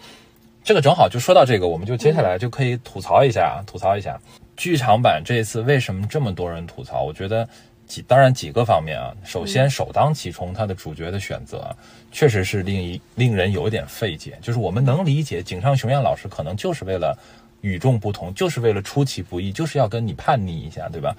[0.64, 4.18] 这个正好就说到这个，我们就接下来就可以吐槽一下，吐槽一下
[4.56, 7.02] 剧场版这一次为什么这么多人吐槽？
[7.02, 7.48] 我觉得
[7.86, 11.76] 几当然几个方面啊，首先首当其冲，它的主角的选择啊
[12.10, 14.38] 确实是令一令人有点费解。
[14.40, 17.14] 就是我们能理解井上雄彦老师可能就是为了
[17.60, 21.14] 与众不同，就是为了出其不意，就是要跟你叛逆一下，对吧？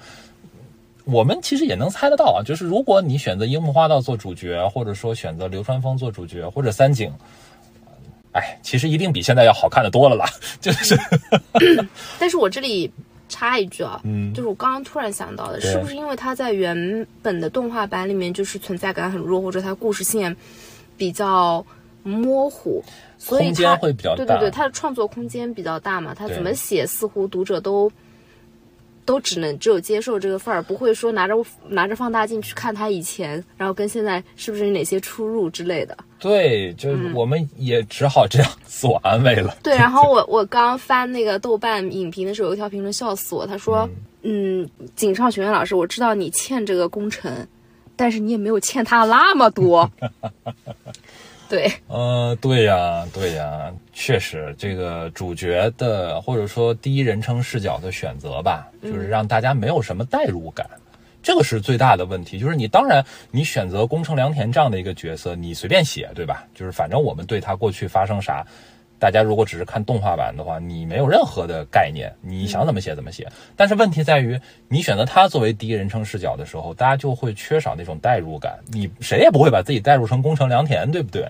[1.06, 7.12] 我们其实也能猜得到啊，就是如果你选择樱木花道做主角，或者说选择流川枫做主角，或者三井，
[8.32, 10.26] 哎，其实一定比现在要好看的多了啦。
[10.60, 10.98] 就是，
[12.18, 12.90] 但是我这里
[13.28, 20.36] 插一句啊，嗯就是我刚刚突然想到的，是不是因为他在原本的动画版里面就是存在感很弱，或者他故事线
[20.96, 21.64] 比较
[22.02, 22.82] 模糊，
[23.16, 27.88] 所以空间他会比较大对对对，他的创作空间比较大嘛，他怎么写似乎读者都。
[29.06, 31.34] 都只能只有接受这个份儿，不会说拿着
[31.68, 35.96] 拿着放大镜去看他以前，然后跟现在是不是有哪些出入之类的。
[36.18, 39.56] 对，就是我们也只好这样自我安慰了。
[39.62, 43.88] 对，然后 我我刚刚翻那个豆瓣影评的时候，有一条评论笑死我，他说
[44.22, 47.46] ：“嗯，井上雄彦老师，我知道你欠这个工程，
[47.94, 49.88] 但是你也没有欠他那么多。
[51.48, 60.68] ”对，呃，对呀，对呀，确实，这个主角的或者说第一人称视角的选择吧，就是让大家没有什么代入感，
[61.22, 62.38] 这个是最大的问题。
[62.38, 66.44] 就是你当然你选择宫城良田这样的一个角色，你随便写，对吧？
[66.54, 68.46] 就是反正我们对他过去发生啥。
[68.98, 73.26] 大家如果只是看动画版的话，你没有任何的概念，你想怎么写怎么写。
[73.54, 78.58] 但是问题在于，你选择他作为第一人称视角的时候，大家就会缺少那种代入感。
[78.72, 81.28] 你谁也不会把自己代入成宫城良田，对不对？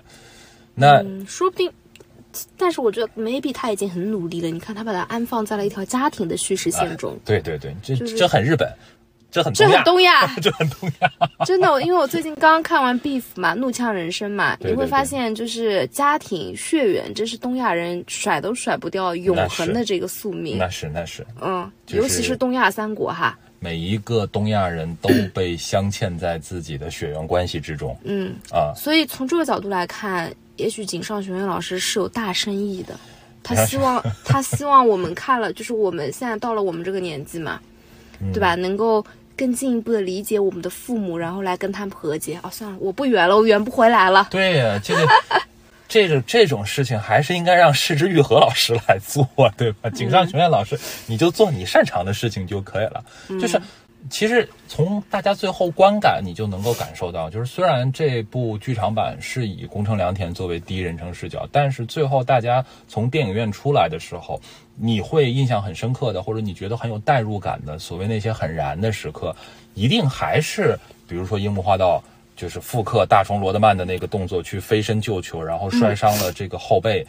[0.73, 1.71] 那嗯，说不定，
[2.55, 4.49] 但是我觉得 maybe 他已经很努力了。
[4.49, 8.71] 你看，他把它安放在了一条家庭的叙事线中，对对对，这、就是这很日本，
[9.37, 10.41] 这很这东亚，很东亚。
[10.41, 11.11] 这很东亚。
[11.45, 20.57] 真的，因为我最近刚刚看完《Beef》嘛，《怒呛人生》嘛，对对你会发现，就是家庭血缘，这是东亚人甩都甩不掉永恒的这个宿命。
[20.57, 23.37] 那是那是，嗯，就是尤其是东亚三国哈。
[23.59, 28.73] 每一个东亚人都 被镶嵌在自己的血缘关系之中嗯，啊。
[28.75, 32.95] 所以从这个角度来看，也许井上雄彦老师是有大深意的。
[33.43, 37.61] 他希望，他希望我们看了，就是我们现在到了我们这个年纪嘛，
[38.19, 38.55] 嗯对吧？
[38.55, 39.05] 能够
[39.37, 42.39] 更进一步的理解我们的父母，然后来跟他们和解。
[42.43, 44.27] 哦，算了，我不圆了，我圆不回来了。
[44.31, 45.07] 对呀、这个
[45.87, 49.89] 这种这种事情还是应该让市之愈合老师来做，对吧？
[49.91, 53.03] 井上雄彦老师，你就做你擅长的事情就可以了。
[53.39, 53.61] 就是
[54.09, 64.41] 其实从大家最后观感，你就能够感受到，就是虽然这部剧场版是以宫城良田作为第一人称视角，但是最后大家从电影院出来的时候，
[64.75, 69.35] 你会印象很深刻的，或者你觉得很有代入感的，所谓那些很燃的时刻，
[69.73, 72.03] 一定还是比如说樱木花道。
[72.39, 77.01] 就是复刻大虫罗德曼的那个动作去飞身救球，然后摔伤了这个后背，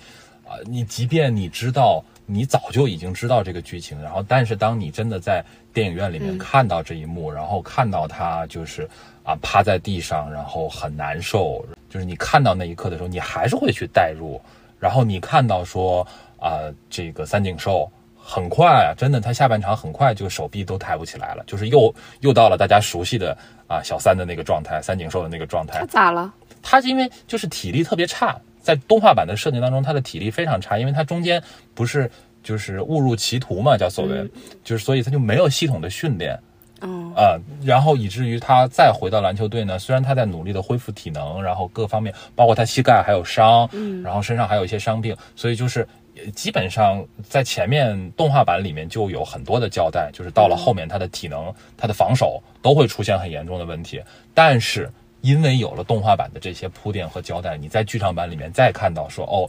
[0.42, 5.44] 啊、 你即便你知道，你早就已经知道这个剧情，然后但是当你真的在
[5.78, 8.88] 电影院里面看到这一幕，然后看到他就是
[9.22, 14.40] 啊趴在地上，然后很难受，就是你看到那一刻的时候，你还是会去代入，
[14.80, 16.04] 然后你看到说
[16.40, 17.88] 啊、这个三井寿。
[18.30, 23.34] 很快啊，真的，他下半场很快就手臂都抬不起来了，就是又又到了大家熟悉的
[23.66, 25.86] 啊小三的那个状态，三井寿的那个状态他。
[25.86, 26.30] 咋了？
[26.60, 31.42] 他是因为就是体力特别差，在动画版的设定当中，他的体力非常差，因为他中间
[31.74, 32.10] 不是
[32.48, 34.26] 就是误入歧途嘛，叫所谓，
[34.64, 36.38] 就是所以他就没有系统的训练
[36.80, 45.82] 嗯啊、然后以至于他再回到篮球队呢，虽然他在努力的恢复体能，然后各方面，包括他膝盖还有伤，嗯然后身上还有一些伤病，所以就是。
[45.82, 54.02] 呃基本上在前面动画版里面就有很多的交代，就是到了后面他的体能、他的防守都会出现很严重的问题。
[54.34, 59.48] 但是因为有了动画版的这些铺垫和交代，你在剧场版里面再看到说哦。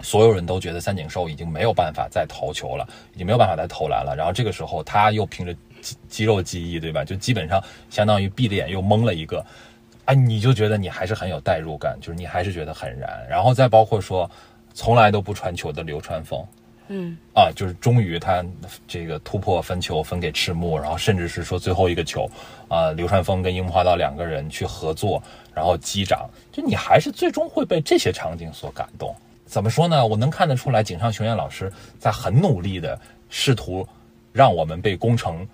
[0.00, 4.14] 所有人都觉得三井寿已经没有办法再投球了，已经没有办法再投篮了。
[4.16, 7.04] 然后这个时候，他又凭着肌肌肉记忆，对吧？
[7.04, 9.44] 就基本上相当于闭着眼又蒙了一个，
[10.04, 13.26] 哎，你就觉得你还是很有代入感，就是你还是觉得很燃。
[13.28, 14.30] 然后再包括说，
[14.72, 16.46] 从来都不传球的流川枫，
[16.88, 18.44] 嗯，啊，就是终于他
[18.86, 22.30] 这个突破分球分给赤木，然后甚至是说最后一个球，
[22.68, 29.14] 啊，流川枫跟樱木花道两个人去合作，然后击掌，就你还是最终会被这些场景所感动。
[29.48, 30.06] 怎么说呢？
[30.06, 33.88] 我能看得出来，井上雄彦老师在很努力的试图
[34.32, 35.48] 让我们被工程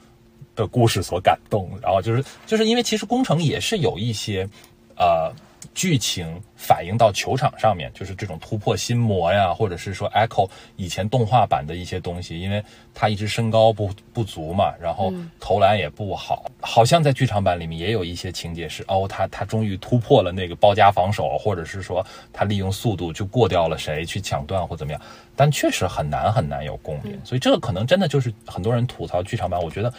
[0.56, 1.70] 的故事所感动。
[1.80, 4.48] 然后就是就是因为其实工程也是有一些
[4.96, 5.32] 呃
[5.74, 12.40] 剧情反映到球场上面，就是这种突破心魔呀，或者是说 echo 以前动画版的一些东西。
[12.40, 12.62] 因为
[12.94, 25.00] 他一直身高不不足嘛，然后投篮也不好，好像在剧场版里面也有一些情节是哦，他他终于突破了那个包夹防守，或者是说他利用速度就过掉了谁去抢断或怎么样，
[25.34, 27.18] 但确实很难很难有共鸣。
[27.24, 29.92] 所以这个可能真的就是很多人吐槽剧场版，我觉得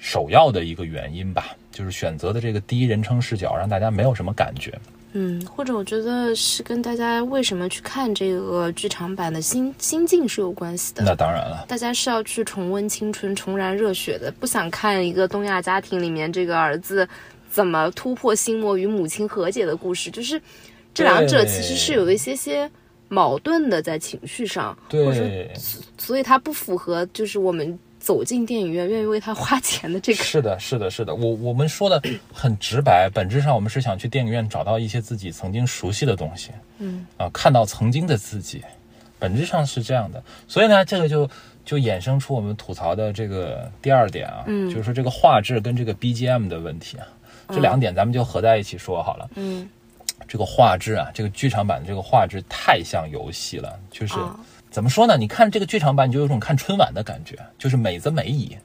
[0.00, 4.76] 首要的一个原因吧，就是选择的这个第一人称视角让大家没有什么感觉。
[5.16, 11.04] 嗯，或者我觉得是跟大家为什么去看这个剧场版的心心境是有关系的。
[11.04, 17.08] 那当然了，大家是要去重温青春、重燃热血的，不想看一个东亚家庭里面这个儿子
[17.48, 20.10] 怎么突破心魔与母亲和解的故事。
[20.10, 20.40] 就是
[20.92, 22.68] 这两者其实是有一些些
[23.08, 25.52] 矛盾的，在情绪上，或者对，
[25.96, 30.22] 所以它不符合就是我们走进电影院愿意为他花钱的这个。
[30.22, 38.62] 是的，是的，是的，我我们说的 很直白，本质上我们是想去电影院找到一些自己曾经熟悉的东西，嗯啊，看到曾经的自己，
[39.18, 40.22] 本质上是这样的。
[40.46, 41.26] 所以呢，这个就
[41.64, 47.06] 就衍生出我们吐槽的这个第二点啊，嗯就是说这个画质跟这个 BGM 的问题啊，
[47.48, 49.30] 这两点咱们就合在一起说好了。
[49.36, 49.66] 嗯
[50.28, 54.14] 这个画质啊，这个剧场版的这个画质太像游戏了，就是。
[54.18, 54.38] 啊
[54.74, 55.16] 怎么说呢？
[55.16, 58.58] 你看这个剧场版，你就有种看春晚的感觉，就是美则美矣，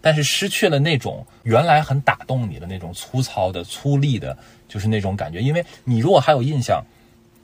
[0.00, 4.36] 但是失去了那种原来很打动你的那种粗糙的、粗粝的，
[4.68, 5.40] 就是那种感觉。
[5.40, 6.84] 因为你如果还有印象，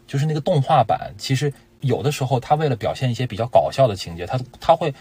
[0.08, 4.92] 就是那个动画版，其实有的时候它为了表现一些比较搞笑的情节，它它会，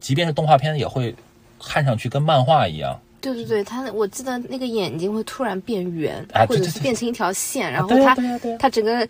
[0.00, 1.14] 即便是动画片，也会
[1.60, 3.00] 看上去跟漫画一样。
[3.24, 8.14] 对对对，他我记得那个眼睛会突然变圆，或者是变成一条线，然后他
[8.58, 9.08] 他整个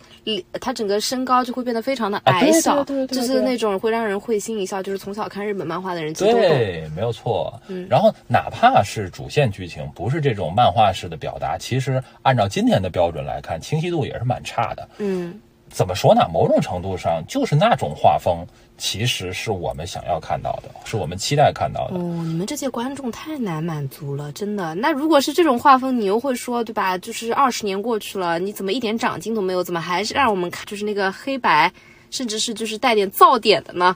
[0.61, 6.49] 他整个身高就会变得非常的矮小，就是那种会让人会心一笑，就是从小看日本漫画的人其实都懂。
[6.49, 7.53] 对，没有错。
[7.67, 14.87] 嗯然后哪怕是主线剧情不是这种漫画式的表达，其实按照今天的标准来看，清晰度也是蛮差的。
[14.97, 15.39] 嗯
[15.75, 16.25] 怎么说呢？
[16.31, 21.95] 某种程度上，就是那种画风，其实是我们想要看到的，是我们期待看到的。
[21.95, 24.73] 哦，你们这些观众太难满足了，真的。
[24.75, 26.97] 那如果是这种画风，你又会说，对吧？
[26.97, 29.61] 就是二十年过去了，你怎么一点长进都没有？
[29.61, 31.69] 怎么还是让我们看就是那个黑白，
[32.09, 33.93] 甚至是就是带点噪点的呢？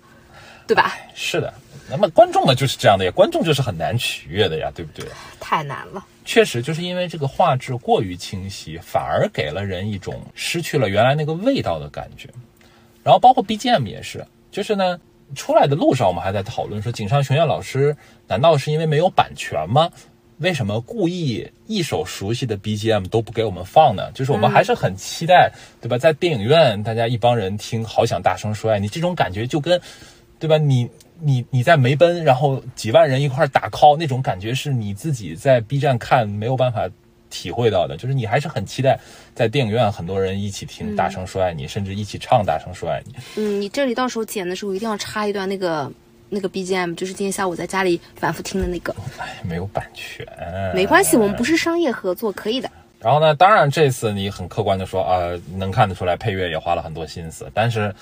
[0.67, 0.97] 对吧？
[1.15, 1.53] 是的，
[1.89, 5.05] 那么观众嘛就是这样的呀，观众就是很难取悦的呀，对不对？
[5.39, 6.05] 太难了。
[6.25, 12.29] 确实，就是因为这个画质过于清晰，反而给了人一种失去了原来那个味道的感觉。
[13.03, 14.99] 然后包括 BGM 也是，就是呢，
[15.35, 17.95] 出来的路上我们还在讨论说，井上雄彦老师
[18.27, 19.89] 难道是因为没有版权吗？
[20.37, 24.09] 为什么故意一首熟悉的 BGM 都不给我们放呢？
[24.13, 25.97] 就是我们还是很期待，对吧？
[25.97, 29.81] 在电影院，大家一帮人听，好想大声说爱你，这种感觉就跟，
[30.39, 30.57] 对吧？
[30.57, 36.89] 你你你在梅奔，然后几万人一块儿打 call，那种感觉是你自己在 B 站看没有办法
[37.29, 37.97] 体会到的。
[37.97, 38.97] 就是你还是很期待
[39.35, 43.13] 在电影院很多人一起听大声说爱你，甚至一起唱大声说爱你。
[43.35, 45.91] 嗯，你这里到时候剪的时候一定要插一段那个
[46.29, 48.95] 那个 BGM，就是今天下午在家里反复听的那个。
[49.17, 50.25] 哎，没有版权，
[50.73, 52.71] 没关系，我们不是商业合作，可以的。
[52.99, 57.93] 然后呢，当然这次你很客观的说啊、能看得出来配乐也花了很多心思，但是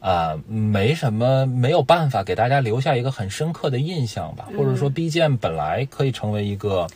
[0.00, 6.88] 啊、没什么没有办法给大家留下一个很深刻的印象吧，或者说 BGM 本来可以成为一个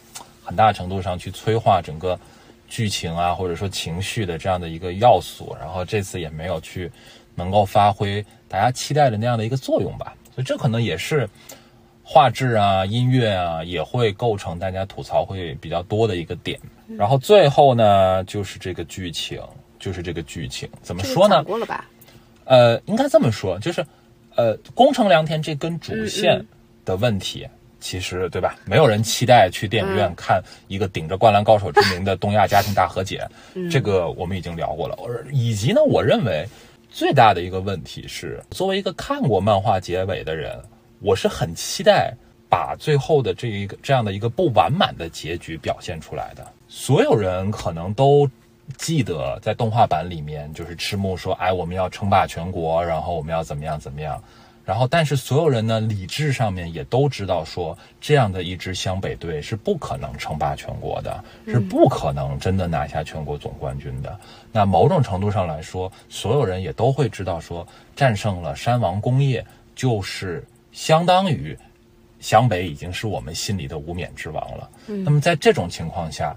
[0.42, 2.18] 很大程度上去催化整个
[2.66, 6.90] 剧情啊，或者说情绪的这样的一个要素，然后这次也没有去
[7.34, 11.28] 能够发挥大家期待的那样的一个作用吧，所以这可能也是。
[12.06, 16.60] 画质啊、音乐啊，也会构成大家吐槽会比较多的一个点。
[16.98, 19.40] 然后最后呢，就是这个剧情，
[19.78, 21.44] 就是这个剧情怎么说呢讲？
[21.44, 21.88] 过了吧？
[22.44, 23.84] 呃，应该这么说，就是
[24.34, 26.46] 呃，宫城良田这根主线嗯
[26.84, 27.48] 的问题，
[27.80, 28.56] 其实对吧？
[28.64, 33.26] 没有人期待去电影院看一个顶着《灌篮高手》之名的东亚家庭大和解，
[33.70, 34.96] 这个我们已经聊过了。
[35.04, 36.46] 而以及呢，我认为
[36.90, 40.58] 最大的一个问题是，作为一个看过漫画结尾的人，
[41.00, 42.14] 我是很期待。
[42.46, 46.46] 把最后的这一个这样的一个不完满的结局表现出来的。
[46.68, 48.30] 所有人可能都
[48.78, 54.22] 记得在动画版里面，就是赤木说：“哎，我们要称霸全国，然后我们要怎么样怎么样。”
[54.64, 64.18] 然后，但是所有人呢，理智上面也都知道，说这样的一支湘北队是不可能称霸全国的，是不可能真的拿下全国总冠军的。
[64.50, 69.44] 那某种程度上来说，所有人也都会知道，说战胜了山王工业，
[69.76, 70.42] 就是
[70.72, 71.54] 相当于
[72.18, 74.70] 湘北已经是我们心里的无冕之王了。
[74.86, 76.34] 那么在这种情况下，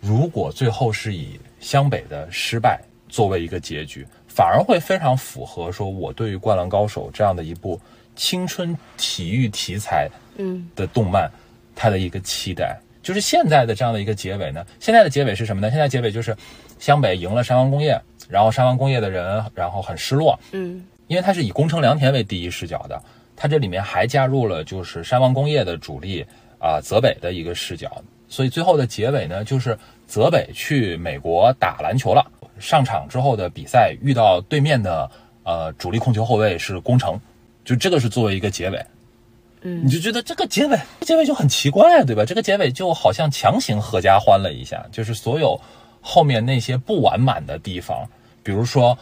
[0.00, 4.06] 如果最后是以湘北的失败作为一个结局。
[4.26, 7.80] 反而会非常符合说我对于《灌篮高手》这样的一部
[8.14, 11.30] 青春体育题材嗯的动漫，
[11.74, 12.78] 它的一个期待。
[13.02, 15.70] 就是现在的这样的一个结尾呢，现在的结尾是什么呢？
[15.70, 16.36] 现在结尾就是
[16.78, 17.98] 湘北赢了山王工业，
[18.28, 23.00] 然后山王工业的人然后很失落，嗯因为它是以宫城良田为第一视角的，
[23.36, 26.26] 它这里面还加入了就是山王工业的主力
[26.58, 32.24] 啊泽北的一个视角，所以最后的结尾呢，就是泽北去美国打篮球了。
[32.58, 35.10] 上场之后的比赛遇到对面的
[35.42, 37.20] 呃主力控球后卫是宫城，
[37.66, 38.82] 就这个是作为一个结尾，
[39.60, 42.24] 嗯你就觉得这个结尾结尾就很奇怪，对吧？
[42.24, 45.60] 这个结尾就好像强行合家欢了一下，就是所有
[46.00, 48.08] 后面那些不完满的地方，
[48.42, 48.96] 比如说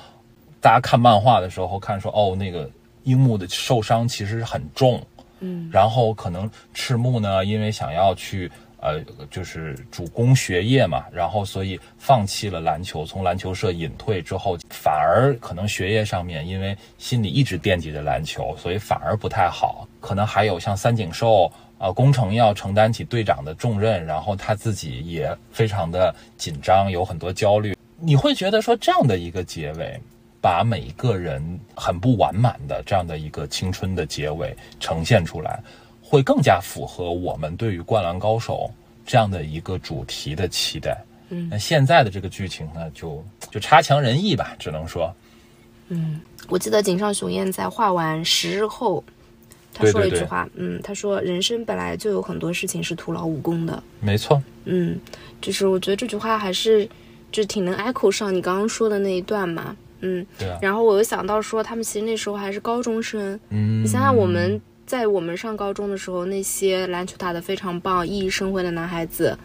[0.61, 2.69] 大家看漫画的时候看说哦那个
[3.05, 5.01] 樱木的受伤其实很重，
[5.39, 8.51] 嗯然后可能赤木呢因为想要去。
[8.85, 19.89] 呃，就是主攻学业嘛，然后所以放弃了篮球，从篮球社隐退之后，反而可能学业上面，因为心里一直惦记着篮球，所以反而不太好。
[20.01, 27.75] 可能还有像三井寿，呃，工程要承担起队长的重任，然后他自己也非常的紧张，有很多焦虑。
[27.99, 29.99] 你会觉得说这样的一个结尾，
[30.43, 35.59] 把每一个人很不完满的这样的一个青春的结尾呈现出来。
[36.15, 38.71] 会更加符合我们对于《灌篮高手》
[39.05, 40.97] 这样的一个主题的期待。
[41.31, 45.13] 嗯，那现在的这个剧情呢，就就差强人意吧，只能说。
[45.89, 49.03] 嗯，我记得井上雄彦在画完十日后，
[49.73, 53.83] 他说了一句话，嗯，他说人生本来就有很多事情是徒劳无功的。
[53.99, 54.97] 没错，嗯，
[55.41, 56.89] 就是我觉得这句话还是
[57.33, 59.77] 就挺能 echo 上你刚刚说的那一段嘛。
[59.99, 64.63] 嗯，对啊，然后我又想到说，他们其实那时候还是高中生，嗯，你想想我们。
[64.87, 69.37] 在我们上高中的时候，那些篮球打得非常棒、熠熠生辉的男孩子，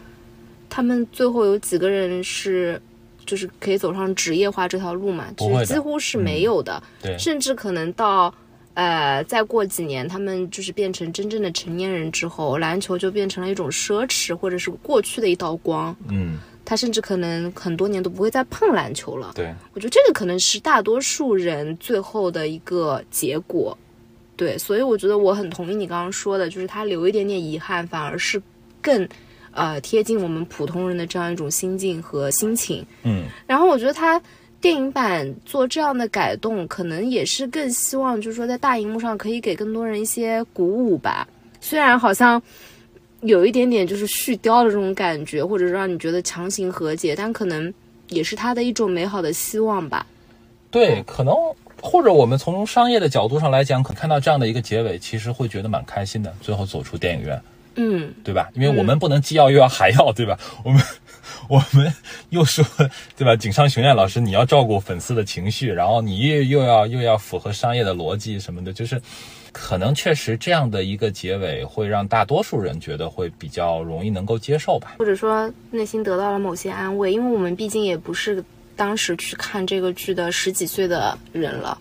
[0.69, 2.81] 他们最后有几个人是，
[3.25, 5.27] 就是可以走上职业化这条路嘛？
[5.65, 6.81] 几乎是没有的。
[7.01, 8.33] 对，甚至可能到，
[8.73, 15.95] 呃，再过几年，他们就是变成真正的成年人之后，篮球就变成了一种奢侈，或者是过去的一道光。
[16.09, 19.31] 嗯，他甚至可能很多年都不会再碰篮球了。
[19.35, 23.77] 对，我觉得这个可能是大多数人最后的一个结果。
[24.39, 28.41] 对，所以我觉得我很同意你刚刚说的，就是他留一点点遗憾，反而是
[28.81, 29.05] 更，
[29.51, 32.81] 呃，贴近我们普通人的这样一种心境和心情。
[33.03, 34.21] 嗯，然后我觉得他
[34.61, 41.27] 电影版做这样的改动，可能也是更希望，就是说在大荧幕上可以给更多人一些鼓舞吧。
[41.59, 42.41] 虽然好像
[43.19, 47.73] 有一点点就是续貂的这种感觉，或者让你觉得强行和解，但可能
[48.07, 50.07] 也是他的一种美好的希望吧。
[50.71, 51.35] 对，可能。
[51.82, 56.34] 或者我们从商业的角度上来讲，可看到这样的一个结尾，其实会觉得蛮开心的。
[56.41, 57.41] 最后走出电影院，
[57.75, 58.49] 嗯，对吧？
[58.53, 60.38] 因为我们不能既要又要还要，对吧？
[60.63, 60.82] 我 们
[61.47, 61.93] 我们
[62.30, 62.65] 又说，
[63.17, 63.36] 对吧？
[63.36, 69.01] 井上雄彦老师，你要照顾粉丝的情绪，然后你又又要又要符合商业的逻辑什么的，就是
[69.51, 78.43] 可能确实这样的一个结尾会让大多数人觉得会比较容易能够接受吧，或者说内心得到了某些安慰，因为我们毕竟也不是。
[78.80, 81.77] 当时去看这个剧的十几岁的人了，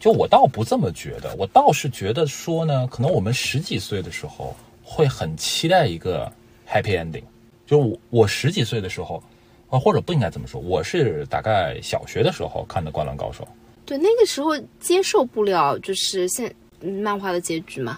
[0.00, 6.30] 就我倒不这么觉得，我倒是觉得说呢，可能我们十几岁的时候会很期待一个
[6.68, 7.22] happy ending。
[7.68, 9.22] 就我我十几岁的时候，
[9.68, 13.44] 啊或者不应该这么说，我是大概小学的时候看的《灌篮高手》。
[13.86, 17.96] 对，那个时候接受不了就是现漫画的结局嘛，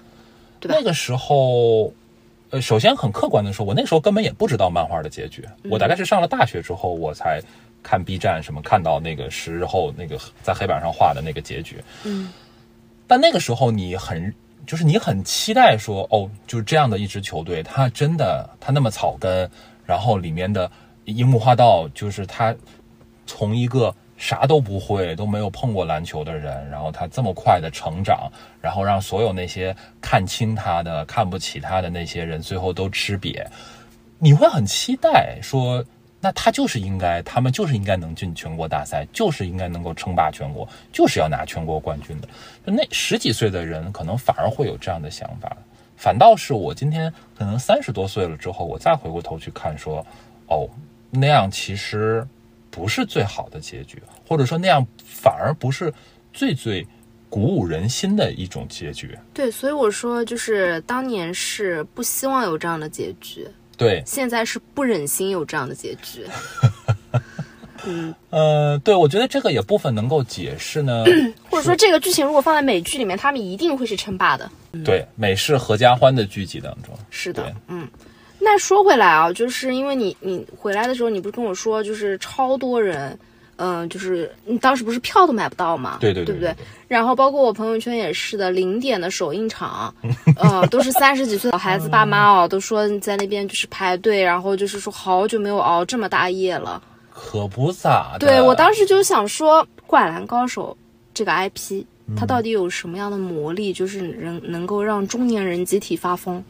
[0.61, 0.74] 对吧？
[0.78, 1.90] 那个时候，
[2.50, 7.40] 呃，首先很客观的说，我那时候根本也不知道漫画的结局，我大概是上了大学之后我才。
[7.83, 12.33] 看 B 站什么看到那个十日后那个在黑板上画的那个结局，嗯，
[13.07, 14.33] 但那个时候你很
[14.66, 19.51] 就是你很期待说哦，就是这样的一支球队，他真的他那么草根，
[19.85, 20.70] 然后里面的
[21.07, 22.55] 樱木花道就是他
[23.26, 28.30] 从一个啥都不会都没有碰过篮球的人，然后他这么快的成长，
[28.61, 33.45] 然后让所有那些看轻他的看不起他的那些人最后都吃瘪，
[34.18, 35.85] 你会很期待说。
[36.25, 42.29] 那他就是应该，他们就是应该能进全国大赛，就是应该能够称霸全国，就是要拿全国冠军的。
[42.64, 45.57] 就那十几岁的人，可能反而会有这样的想法。
[45.97, 50.07] 反倒是我今天可能三十多岁了之后，我再回过头去看，说，
[50.47, 50.68] 哦，
[51.11, 52.27] 那样其实
[52.70, 55.93] 不是最好的结局，或者说那样反而不是
[56.33, 56.87] 最最
[57.29, 59.18] 鼓舞人心的一种结局。
[59.35, 66.27] 对，所以我说，就是当年是不希望有这样的结局，对，现在是不忍心有这样的结局。
[67.85, 71.05] 嗯，呃，对，我觉得这个也部分能够解释呢，
[71.51, 74.49] 或者说这个剧情如果放在美剧里面，他们一定会是称霸的。
[74.85, 77.89] 对，美式合家欢的剧集当中，是的，嗯。
[78.45, 83.16] 那说回来啊，就是因为你你回来的时候，你不是跟我说，就是超多人，
[83.57, 86.55] 嗯、就是你当时不是票都买不到嘛，对对对对不对？
[86.88, 89.94] 然后包括我朋友圈也是的，零点的首映场，
[90.42, 96.82] 嗯、都是三十几岁的孩子爸妈哦，都说在那边就是排队，然后就是说好久没有熬这么大夜了。
[97.11, 98.26] 可不咋的。
[98.26, 100.76] 对我当时就想说，《灌篮高手》
[101.14, 101.84] 这个 IP，
[102.16, 106.42] 它到底有什么样的魔力，就是能能够让中年人集体发疯？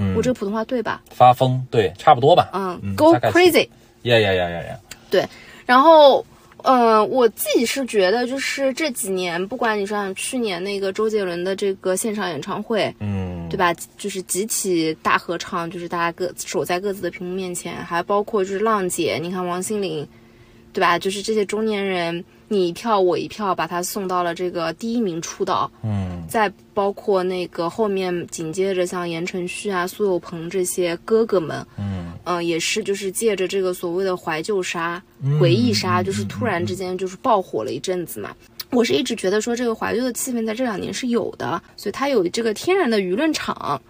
[0.00, 1.02] 嗯我这个普通话对吧？
[1.10, 2.48] 发疯，对，差不多吧。
[2.52, 3.68] 嗯嗯 g o 大概是 crazy。
[4.02, 5.28] 呀呀呀呀呀！
[5.66, 6.24] 然后，
[6.68, 13.72] 呃，我自己是觉得，就是这几年，不管你像去年那个周杰伦的这个现场演唱会，嗯，对吧？
[13.96, 20.06] 就是集体大合唱，就是大家各守在各自的屏幕面前，还包括就是浪姐，你看王心凌，
[20.74, 20.98] 对吧？
[20.98, 25.70] 就是这些中年人，你一票我一票，把他送到了这个第一名出道。
[25.82, 31.97] 嗯再包括那个后面紧接着像言承旭啊、苏有朋这些哥哥们，嗯
[32.30, 38.36] 嗯、也是就是借着这个所谓的怀旧杀、嗯回忆杀，就是突然之间就是爆火了一阵子嘛。
[38.70, 43.80] 我是一直觉得说这个怀旧的气氛在这两年是有的，所以它有这个天然的舆论场，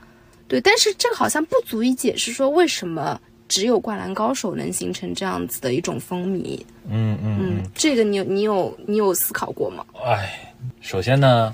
[0.47, 0.61] 对。
[0.61, 6.61] 但是这个好像不足以解释说为什么只有《灌篮高手》能形成这样子的一种风靡。
[6.89, 9.85] 嗯嗯嗯，这个你有你有你有思考过吗？
[10.05, 11.53] 哎，首先呢，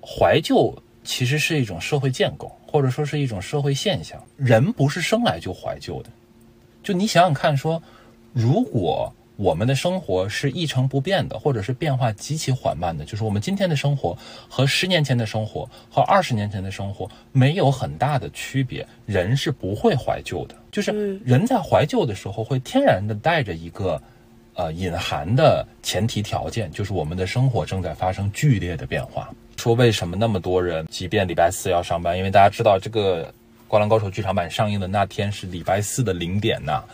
[0.00, 0.74] 怀旧
[1.04, 4.18] 其实是一种社会建构，或者说是一种社会现象。
[4.36, 6.08] 人不是生来就怀旧的。
[6.82, 7.82] 就你想想看说，
[8.32, 14.16] 如果我们的生活是一成不变的，或者是变化极其缓慢的，就是我们今天的生活
[14.48, 20.54] 和十年前的生活和二十年前的生活没有很大的区别，人是不会怀旧的。
[20.70, 24.00] 就是人在怀旧的时候，会天然的带着一个
[24.54, 29.28] 呃隐含的前提条件，就是我们的生活正在发生剧烈的变化。
[29.56, 33.26] 说为什么那么多人，即便礼拜四要上班，因为大家知道这个
[33.72, 36.84] 《灌篮高手》剧场版上映的那天是礼拜四的零点呐、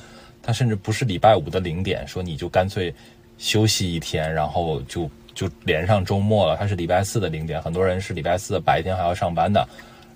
[0.41, 2.95] 它甚至不是礼拜五的零点，说你就干脆
[3.37, 6.57] 休息一天，然后就就连上周末了。
[6.57, 9.69] 它是礼拜四的零点，很多人是礼拜四的白天还要上班的，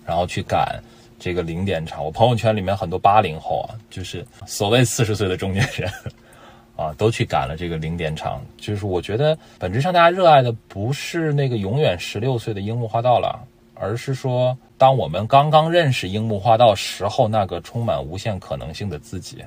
[0.06, 0.80] 然后去赶
[1.18, 2.04] 这个零点场。
[2.04, 5.90] 我朋友圈里面很多八零后啊，就是所谓四十岁的中年人。
[6.76, 13.44] 啊，都去赶了这个零点场，就是我觉得本质上大家热爱的不是那个永远十六岁的樱木花道了，
[13.82, 19.38] 而是说当我们刚刚认识樱木花道时候那个充满无限可能性的自己，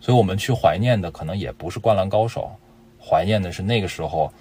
[0.00, 2.50] 所以我们去怀念的可能也不是灌篮高手，
[3.00, 4.32] 怀念的是那个时候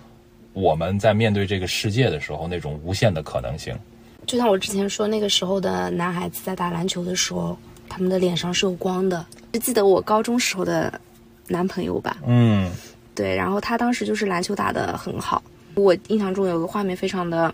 [0.53, 3.77] 我们在面对这个世界的时候那种无限的可能性。
[4.25, 7.55] 就像我之前说，那个时候的男孩子在打篮球的时候，
[7.87, 9.23] 他们的脸上是有光的。
[9.51, 10.99] 就记得我高中时候的
[11.47, 12.71] 男朋友吧，嗯
[13.13, 15.43] 对，然后他当时就是篮球打得很好，
[15.75, 17.53] 我印象中有个画面非常的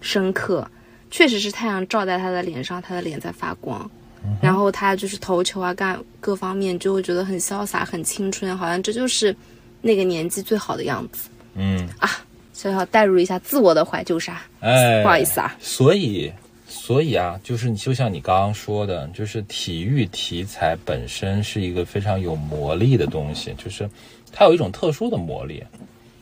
[0.00, 0.64] 深刻，
[1.12, 3.88] 确实是太阳照在他的脸上，他的脸在发光，
[4.40, 9.36] 然后他就是投球啊，干各方面就会觉得很潇洒、很青春，好像这就是
[9.82, 11.28] 那个年纪最好的样子。
[11.54, 12.08] 嗯，啊，
[12.54, 15.54] 小小带入一下自我的怀旧杀，哎，不好意思啊。
[15.60, 16.32] 所以，
[16.66, 23.86] 所以啊，就是你就像你刚刚说的，就是体育题材本身是一个非常有魔力的东西，就是
[24.32, 25.62] 它有一种特殊的魔力。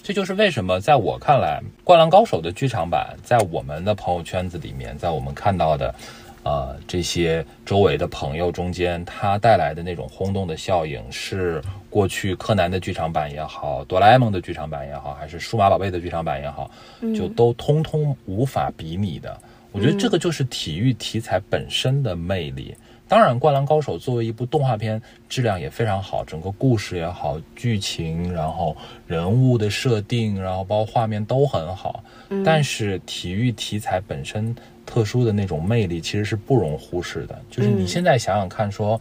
[0.03, 5.95] 这就是为什么在我看来，《灌篮高手》的剧场版在我们的朋友圈子里面，在我们看到的，
[6.43, 16.71] 呃，这些周围的朋友中间，它带来的那种轰动的效应，是过去柯南的剧场版也好，哆啦 A 梦的剧场版也好，还是数码宝贝的剧场版也好，
[17.15, 19.39] 就都通通无法比拟的。
[19.71, 22.75] 我觉得这个就是体育题材本身的魅力。
[23.11, 28.77] 当然，《灌篮高手》作为一部动画片，质量也非常好，整个故事也好，剧情，然后
[29.09, 32.05] 人物的设定，然后包括画面都很好。
[32.45, 34.55] 但是体育题材本身
[34.87, 37.37] 特殊的那种魅力，其实是不容忽视的。
[37.51, 39.01] 就是你现在想想看，说，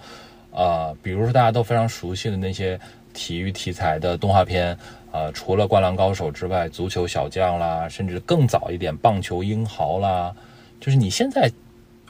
[0.50, 2.80] 呃，比如说大家都非常熟悉的那些
[3.14, 4.76] 体育题材的动画片，
[5.12, 10.36] 呃，除了《灌篮高手》之外，《足球小将》啦，甚至更早一点，《棒球英豪》啦，
[10.80, 11.48] 就是你现在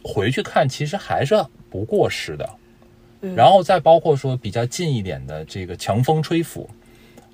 [0.01, 1.35] 回去看，其实还是
[1.69, 2.49] 不过时的。
[3.35, 6.69] 然后再包括说比较近一点的这个《强风吹拂》，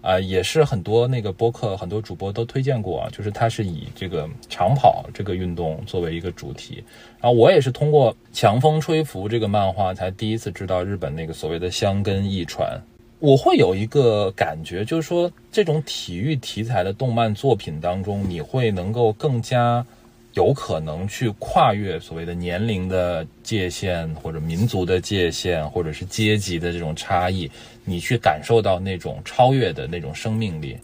[0.07, 6.83] 啊，也是很多那个播客很多主播都推荐过啊，就是它是以这个长跑这个运动作为一个主题。
[7.21, 12.81] 然后我也是通过《强风吹拂》这个漫画才第一次知道日本那个所谓的香根一传。
[13.19, 19.86] 我会有一个感觉，就是说这种体育题材的动漫作品当中，你会能够更加
[20.36, 27.49] 有可能去跨越所谓的年龄的界限，或者民族的界限，或者是阶级的这种差异，
[27.83, 30.77] 你去感受到那种超越的那种生命力。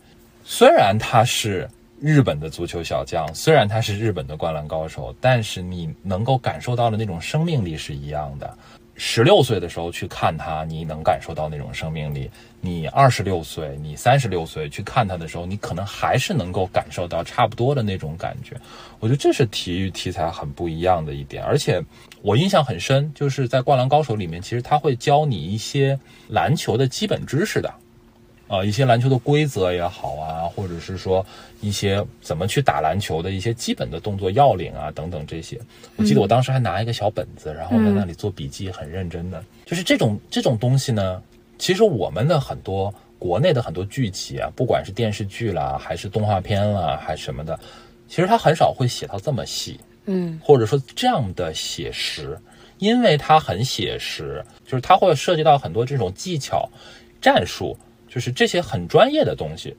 [0.46, 8.58] 虽然他是日本的足球小将，虽然他是日本的灌篮高手，但是你能够感受到的那种生命力是一样的。
[9.04, 12.30] 十六岁的时候去看他，你能感受到那种生命力；
[12.62, 18.56] 你二十六岁、你三十六岁去看他的时候，你可能还是能够感受到差不多的那种感觉。
[19.00, 21.44] 我觉得这是体育题材很不一样的一点。
[21.44, 21.84] 而且
[22.22, 26.00] 我印象很深，就是在《灌篮高手》里面，其实他会教你一些
[26.30, 27.74] 篮球的基本知识的。
[28.52, 31.26] 啊，一些篮球的规则也好啊，或者是说
[31.62, 35.58] 一些怎么去打篮球的一些基本的动作要领啊，等等这些，
[35.96, 39.42] 我记得我当时还拿一个小本子，然后在那里做笔记，很认真的。
[39.66, 41.24] 就是这种这种东西呢，
[41.58, 47.58] 其实我们的很多国内的很多剧集啊，不管是电视剧啦，还是动画片啦，还是什么的，
[48.10, 52.38] 其实它很少会写到这么细，嗯，或者说这样的写实，
[52.80, 56.70] 因为它很写实，就是它会涉及到很多这种技巧、
[57.22, 57.78] 战术。
[58.14, 59.74] 就是这些很专业的东西，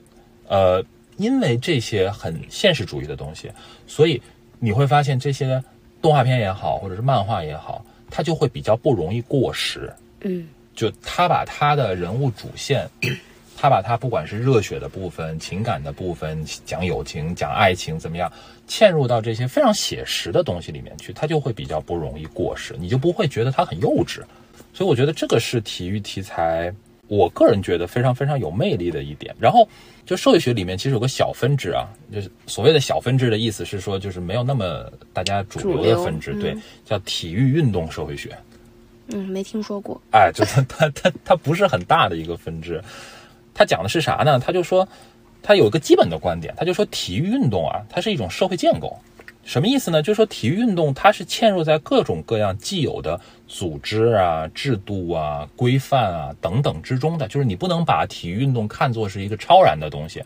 [0.47, 0.83] 呃，
[1.17, 3.51] 因为这些很现实主义的东西，
[3.85, 4.19] 所以
[4.57, 5.63] 你会发现这些
[6.01, 9.93] 动画片也好，或者是漫画也好，它就会比较不容易过时。
[10.21, 12.89] 嗯，就他把他的人物主线，
[13.55, 18.31] 他把他不管是热血的部分、情感的部分、讲友情、讲爱情怎么样，
[18.67, 24.23] 嵌入到这些非常写实的东西里面去，它就会比较不容易过时，你就不会觉得它很幼稚。
[24.73, 26.73] 所以我觉得这个是体育题材。
[27.07, 29.67] 我个人觉得非常非常有魅力的一点，然后
[30.05, 38.35] 就社会学里面其实有个小分支啊，就是所谓的小分支的意思是说，就是没有那么大家主流的分支，对，叫体育运动社会学。
[39.07, 40.01] 嗯，没听说过。
[40.11, 42.81] 哎，就是它它它不是很大的一个分支，
[43.53, 44.39] 它讲的是啥呢？
[44.39, 44.87] 他就说，
[45.41, 48.97] 他有一个基本的观点，他就说体育运动啊，它是一种社会建构。
[49.43, 50.01] 什么意思呢？
[50.01, 57.27] 就是说，体育运动它是嵌入在各种各样既有的组织啊、制度啊、规范啊等等之中的。
[57.27, 60.23] 就是你不能把体育运动看作是一个超然的东西。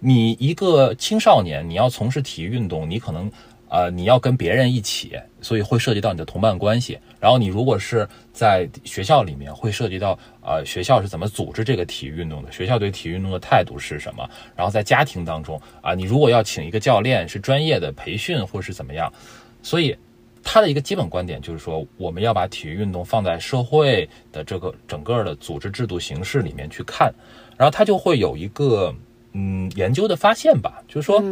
[0.00, 3.30] 你一个青少年，你要从事体育运动，你可能。
[3.68, 6.98] 呃，你要跟别人一起，所以会涉及到你的同伴关系。
[7.20, 14.28] 然后你如果是在学校里面，会涉及到呃学校是怎么组织这个体育运动的，学校对体育运动的态度是什么。
[14.56, 19.12] 然后在家庭当中啊，你如果要请一个教练，是专业的培训或是怎么样。
[19.62, 19.96] 所以
[20.42, 27.12] 他的一个基本观点就是说，我们要把体育运动放在社会的这个整个的组织制度形式里面去看。
[27.56, 28.94] 然后他就会有一个
[29.32, 31.22] 嗯研究的发现吧，就是说。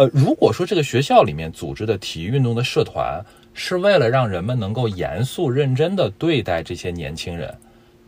[0.00, 3.22] 呃，如果说这个学校里面组织的体育运动的社团
[3.52, 7.54] 是为了让人们能够严肃认真的对待这些年轻人，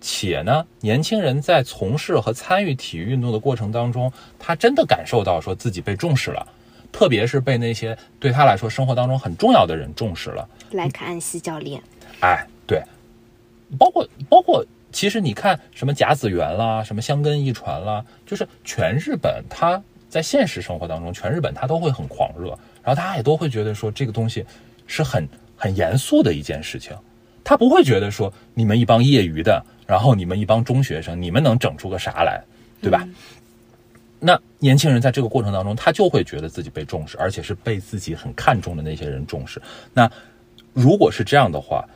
[0.00, 6.46] 且呢，年轻人在从事和参与体育运动的过程当中，他真的感受到说自己被重视了，
[6.90, 10.48] 特别是被那些对他来说生活当中很重要的人重视了。
[10.70, 11.78] 莱克安西教练，
[12.20, 12.82] 哎，对，
[13.78, 19.82] 包括包括，其实你看什么甲子园啦，什么香根一传啦，就是全日本他。
[20.12, 22.48] 在现实生活当中，全日本他都会很狂热，
[22.82, 24.44] 然后大家也都会觉得说这个东西
[24.86, 26.94] 是很很严肃的一件事情，
[27.42, 32.44] 他不会觉得说你们一帮业余的，然后你们一帮中学生，你们能整出个啥来，
[32.82, 33.08] 对吧？
[34.20, 39.62] 那年轻人在这个过程当中，他就会觉得自己被重视，而且是被自己很看重的那些人重视。
[39.94, 40.12] 那
[40.74, 41.88] 如果是这样的话，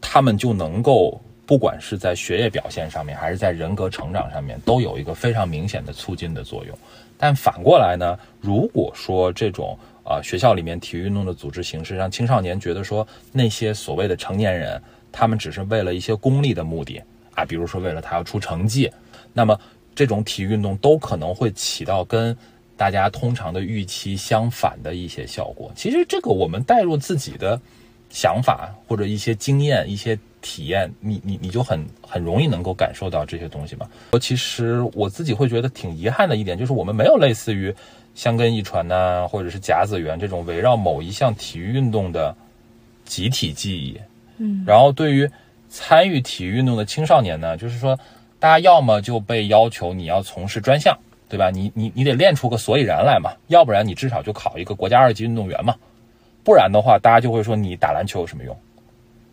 [0.00, 1.20] 他们就能够。
[1.44, 6.78] 不管是在学业表现上面，还是在人格成长上面，都有一个非常明显的促进的作用。
[7.22, 17.00] 但反过来呢，如果说这种啊学校里面体育运动的组织形式，让青少年觉得说那些所谓的成年人，他们只是为了一些功利的目的
[17.36, 18.90] 啊，比如说为了他要出成绩，
[19.32, 19.56] 那么
[19.94, 22.36] 这种体育运动都可能会起到跟
[22.76, 25.70] 大家通常的预期相反的一些效果。
[25.76, 27.60] 其实这个我们带入自己的
[28.10, 30.18] 想法或者一些经验一些。
[30.42, 33.88] 体验你你你就很很容易能够感受到这些东西嘛。
[34.10, 37.74] 我其实我自己会觉得挺遗憾的一点，就是我们没有类似于
[38.14, 42.36] 香根一传呐，或者是甲子园这种围绕某一项体育运动的
[43.06, 43.98] 集体记忆。
[44.36, 45.30] 嗯，然后对于
[45.70, 47.98] 参与体育运动的青少年呢，就是说
[48.38, 51.50] 大家要么就被要求你要从事专项，对吧？
[51.50, 55.76] 你你你得练出个所以然来嘛，要不然你至少就考一个国家二级运动员嘛，
[56.42, 58.54] 不然的话大家就会说你打篮球有什么用？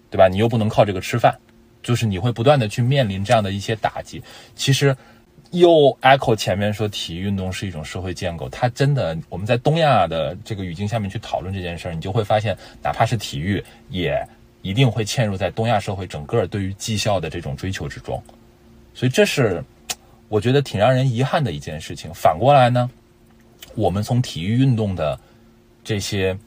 [0.09, 0.27] 对吧？
[0.27, 1.37] 你又不能靠这个吃饭，
[1.83, 4.21] 就是你会不断的去面临这样的一些打击。
[4.55, 4.95] 其实，
[5.51, 14.23] 又 echo 前面说体育运动是一种社会建构，它真的我们在东亚的这个语境下面去讨论这件事儿，你就会发现，哪怕是体育，也
[14.61, 18.21] 一定会嵌入在东亚社会整个对于绩效的这种追求之中。
[18.93, 19.63] 所以这是
[20.27, 22.13] 我觉得挺让人遗憾的一件事情。
[22.13, 22.89] 反过来呢，
[23.75, 25.19] 我们从体育运动的
[25.83, 26.37] 这些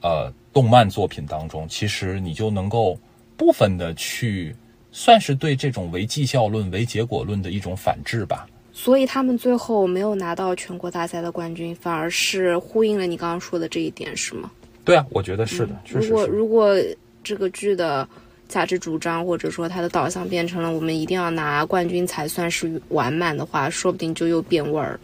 [0.00, 2.98] 呃动漫作品当中，其实你就能够
[3.36, 4.54] 部分的去
[4.90, 8.46] 算是对这种唯绩效论、唯结果论的一种反制吧。
[8.72, 14.50] 所以他们最后没有拿到全国大赛的冠军，反而是呼应了你刚刚说的这一点，是吗？
[14.84, 16.30] 对啊，我觉得是的，确实如果是。
[16.30, 16.76] 如果
[17.24, 18.06] 这个剧的
[18.48, 25.00] 价值主张或者说它的导向变成了我们一定要拿冠军才算是完满的话，说不定就又变味儿了。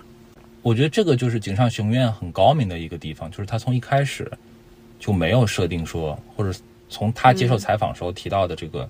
[0.61, 4.31] 我觉得这个就是井上雄彦很高明的一个地方，就是他从一开始
[5.01, 6.57] 就没有设定说，或者
[6.93, 8.89] 从他接受采访时候提到的这个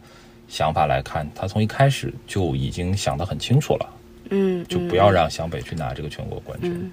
[0.48, 3.88] 想法来看，他从一开始就已经想得很清楚了，
[4.30, 6.70] 嗯，就不要让湘北去拿这个全国冠军。
[6.70, 6.90] 嗯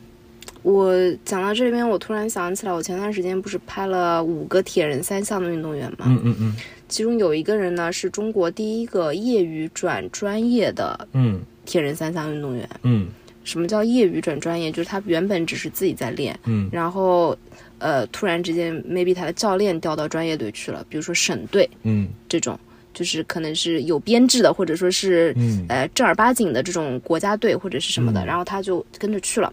[0.62, 0.94] 我
[1.24, 6.06] 讲到这边，我突然想起来，我前段时间不是拍了五个铁人三项的运动员嘛？
[6.06, 6.56] 嗯嗯嗯
[6.90, 12.70] 其中有一个人呢是中国第一个业余转专业的嗯铁人三项运动员。
[12.84, 13.08] 嗯
[13.46, 14.70] 什么叫业余转专业？
[14.70, 17.38] 就是他原本只是自己在练，嗯然后
[17.80, 22.08] 呃突然之间 maybe 他的教练调到专业队去了，比如说省队嗯。
[22.28, 22.60] 这种，
[22.94, 25.66] 就是可能是有编制的，或者说是嗯。
[25.70, 28.26] 呃正儿八经的这种国家队或者是什么的，嗯。
[28.26, 29.52] 然后他就跟着去了。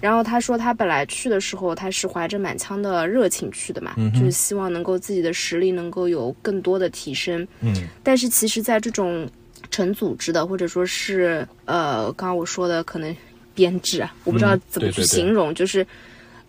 [0.00, 7.46] 然后他说，他本来去的时候，他是怀着满腔的热情去的嘛，嗯就是希望能够自己的实力能够有更多的提升。
[7.60, 7.72] 嗯。
[8.02, 9.30] 但是其实，在这种
[9.70, 13.16] 成组织的，或者说是呃，刚刚我说的可能
[13.54, 15.06] 编制啊，我不知道嗯怎么去对对对。
[15.06, 15.86] 形容，就是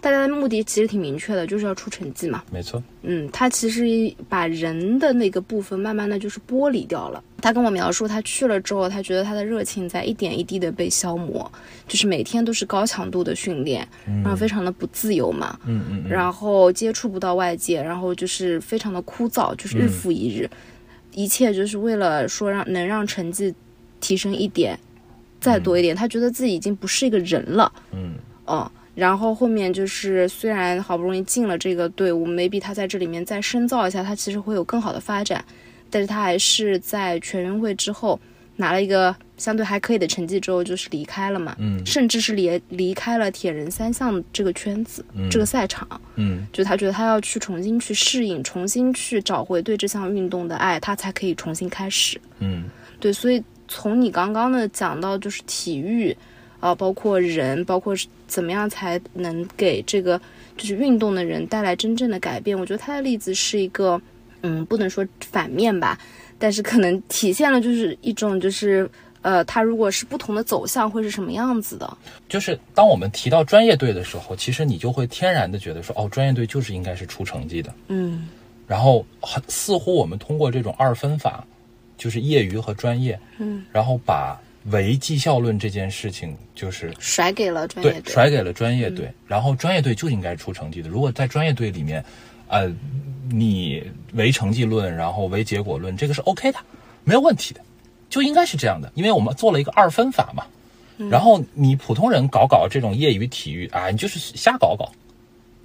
[0.04, 2.44] 大家的目的其实挺明确的，就是要出成绩嘛。
[2.52, 2.84] 没错。
[3.04, 7.24] 嗯，他其实把人的那个部分慢慢的就是剥离掉了。
[7.42, 11.50] 他跟我描述，他去了之后，他觉得他的热情在一点一滴的被消磨，
[11.88, 20.50] 就是每天都是高强度的训练，然后非常的不自由嘛，嗯嗯嗯然后接触不到外界，然后就是非常的枯燥，就是日复一日，
[21.14, 23.56] 一切就是为了说让能让成绩
[24.02, 24.78] 提升一点，
[25.40, 25.96] 再多一点。
[25.96, 28.16] 他觉得自己已经不是一个人了，嗯
[28.48, 28.70] 嗯。
[28.96, 35.44] 然后后面就是，虽然好不容易进了这个队伍，maybe 他在这里面再深造一下，他其实会有更好的发展。
[35.90, 38.20] 但是他还是在全运会之后
[38.56, 45.88] 拿了一个相对还可以的成绩之后，就是离开了嘛，嗯甚至是离离开了铁人三项这个圈子、嗯这个赛场。
[46.16, 52.20] 嗯就他觉得他要去重新去适应，重新去找回对这项运动的爱，他才可以重新开始。
[52.40, 52.66] 嗯
[53.00, 56.16] 对，所以从你刚刚的讲到就是体育，
[56.64, 60.20] 啊、包括人，包括是怎么样才能给这个
[60.56, 64.02] 就是运动的人带来真正的改变，我觉得他的例子是一个，
[64.42, 66.00] 嗯，不能说反面吧，
[66.40, 68.90] 但是可能体现了就是一种就是。
[69.24, 71.98] 呃，他如果是不同的走向，会是什么样子的？
[72.28, 77.74] 就是当我们提到专业队的时候，其实你就会天然的觉得说，哦，专业队就是应该是出成绩的。
[77.88, 78.28] 嗯
[78.68, 81.48] 然后很似乎我们通过这种二分法，
[81.98, 88.02] 就是业余和专业，嗯，然后把唯绩效论这件事情就是甩给了专业队。
[88.02, 90.90] 对甩给了专业队，然后专业队就应该出成绩的。
[90.90, 92.04] 如果在专业队里面，
[92.48, 92.72] 呃，
[93.30, 93.84] 你
[94.14, 96.60] 唯成绩论，然后唯结果论，这个是 OK 的，
[97.04, 97.62] 没有问题的，
[98.10, 100.46] 就应该是这样的，因为我们做了一个二分法嘛。
[101.10, 104.92] 然后你普通人搞搞这种业余体育啊，你就是瞎搞搞，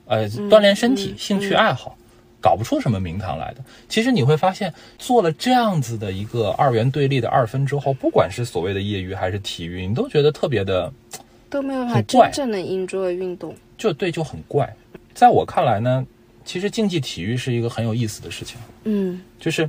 [0.06, 1.96] 呃，锻炼身体、嗯兴趣爱好，
[2.40, 3.64] 搞不出什么名堂来的。
[3.88, 10.92] 其实你会发现，做了这样子的一个二元对立的二分之后，不管是所谓的业余还是体育，你都觉得特别的。
[11.50, 13.54] 都没有办法真正的 enjoy 运动。
[13.78, 14.70] 就对，就很怪。
[15.14, 16.06] 在我看来呢，
[16.44, 19.68] 其实竞技体育是一个很有意思的事情，嗯就是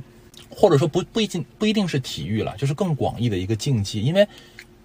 [0.50, 4.28] 或者说不不一定不一定是体育了，就是更广义的一个竞技，因为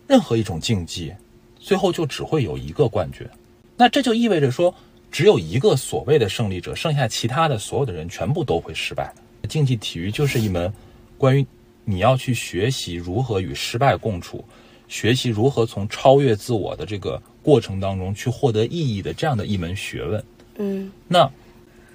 [0.07, 1.13] 任何一种竞技
[1.59, 3.27] 最后就只会有一个冠军，
[3.75, 4.73] 那这就意味着说
[5.15, 9.13] 只有一个所谓的胜利者，剩下其他的所有的人全部都会失败。
[9.47, 10.69] 竞技体育就是一门
[11.17, 11.47] 关于
[11.85, 14.43] 你要去学习如何与失败共处，
[14.89, 20.21] 学习如何从超越自我的这个过程当中去获得意义的这样的一门学问。
[20.57, 21.31] 嗯那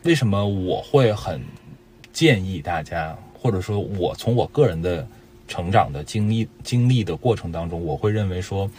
[0.04, 1.42] 为什么我会很
[2.14, 5.06] 建议大家，或者说我从我个人的
[5.46, 8.70] 成长的经历经历的过程当中，我会认为说，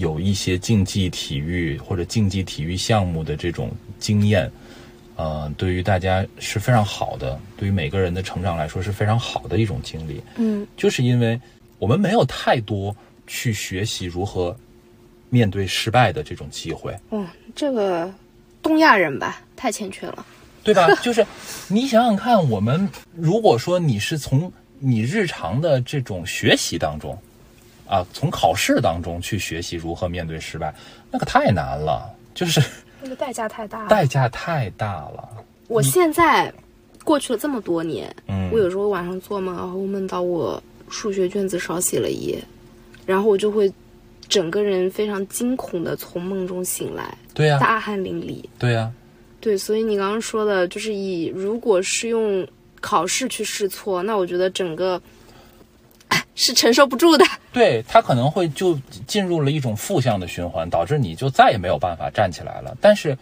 [0.00, 4.50] 有一些竞技体育或者竞技体育项目的这种经验，
[5.16, 10.22] 呃，对于大家是非常好的，对于每个人的成长来说是非常好的一种经历。
[10.36, 11.38] 嗯就是因为
[11.78, 12.96] 我们没有太多
[13.26, 14.56] 去学习如何
[15.28, 16.96] 面对失败的这种机会。
[17.10, 18.10] 嗯，这个
[18.62, 20.24] 东亚人吧，太欠缺了。
[20.64, 20.88] 对吧？
[21.02, 21.26] 就是
[21.68, 27.16] 你想想看，我们如果说你是从你日常的这种学习当中，
[27.90, 30.72] 啊，从考试当中去学习如何面对失败，
[31.10, 32.62] 那个太难了，就是
[33.02, 33.88] 那个代价太大了。
[33.88, 35.28] 代价太大了。
[35.66, 36.52] 我现在
[37.02, 42.40] 过去了这么多年，嗯我有时候晚上做梦，然后梦到我数学卷子少写了一页，
[43.06, 43.72] 然后我就会
[44.28, 48.44] 整个人非常惊恐的从梦中醒来，对呀、大汗淋漓。
[48.56, 48.92] 对呀、
[49.40, 52.46] 对，所以你刚刚说的，就是以如果是用
[52.80, 55.19] 考试去试错，那我觉得整个哎
[56.40, 57.24] 是承受不住的。
[57.52, 62.74] 对他可能会就进入了一种负向的循环，导致你就再也没有办法站起来了。
[62.80, 63.16] 但是，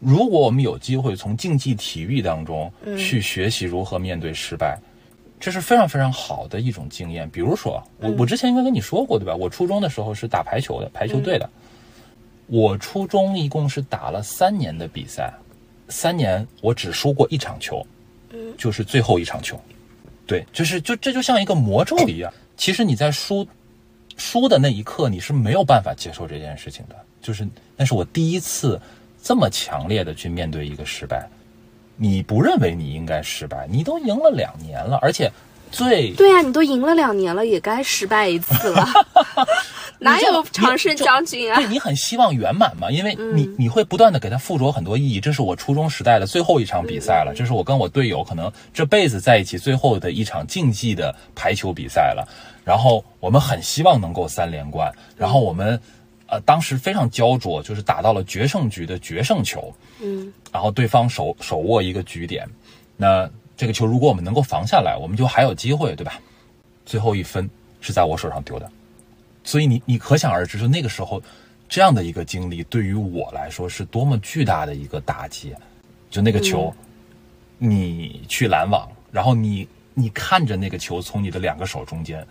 [0.00, 4.76] 如果我们有机会从竞技体育当中去学习如何面对失败，
[5.38, 7.30] 这是非常非常好的一种经验。
[7.30, 9.36] 比如说，我我之前应该跟你说过对吧？
[9.36, 11.48] 我初中的时候是打排球的，排球队的。
[12.46, 15.32] 我初中一共是打了三年的比赛，
[15.88, 17.86] 三年我只输过一场球，
[18.58, 19.60] 就是最后一场球。
[20.26, 22.32] 对，就是就这就像一个魔咒一样。
[22.56, 23.46] 其实你在输
[24.16, 26.96] 输的那一刻，你是没有办法接受这件事情的。
[27.20, 27.46] 就是
[27.76, 28.80] 那是我第一次
[29.22, 31.28] 这么强烈的去面对一个失败。
[31.96, 35.30] 你不认为你应该失败，你都赢了两年了，而且
[35.70, 38.86] 最对呀、你都赢了两年了，也该失败一次了。
[40.04, 41.66] 哪有常胜将军啊对？
[41.66, 45.18] 你很希望圆满嘛，因为你你会不断的给他附着很多意义。
[45.18, 52.28] 这是我初中时代的最后一场比赛了，这是我跟我队友可能这辈子在一起最后的一场竞技的排球比赛了。
[52.64, 55.80] 然后我们很希望能够三连冠，然后我们
[56.26, 62.48] 呃当时非常焦灼，就是打到了决胜局的决胜球，嗯，然后对方手手握一个局点，
[62.96, 66.18] 那这个球如果我们能够防下来，我们就还有机会，对吧？
[66.86, 67.48] 最后一分
[67.80, 68.70] 是在我手上丢的，
[69.44, 71.22] 所以你你可想而知，就那个时候
[71.68, 75.54] 这样的一个经历对于我来说是多么巨大的一个打击。
[76.10, 76.72] 就那个球，
[77.58, 82.24] 你去拦网，然后你你看着那个球从你的两个手中间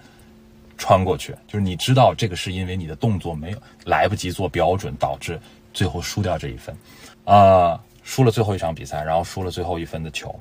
[0.78, 5.38] 穿过去，就是你知道这个是因为你的动作没有来不及做标准，导致
[5.74, 6.74] 最后输掉这一分，
[7.26, 10.34] 啊、输了最后一场比赛，然后输了最后一分的球。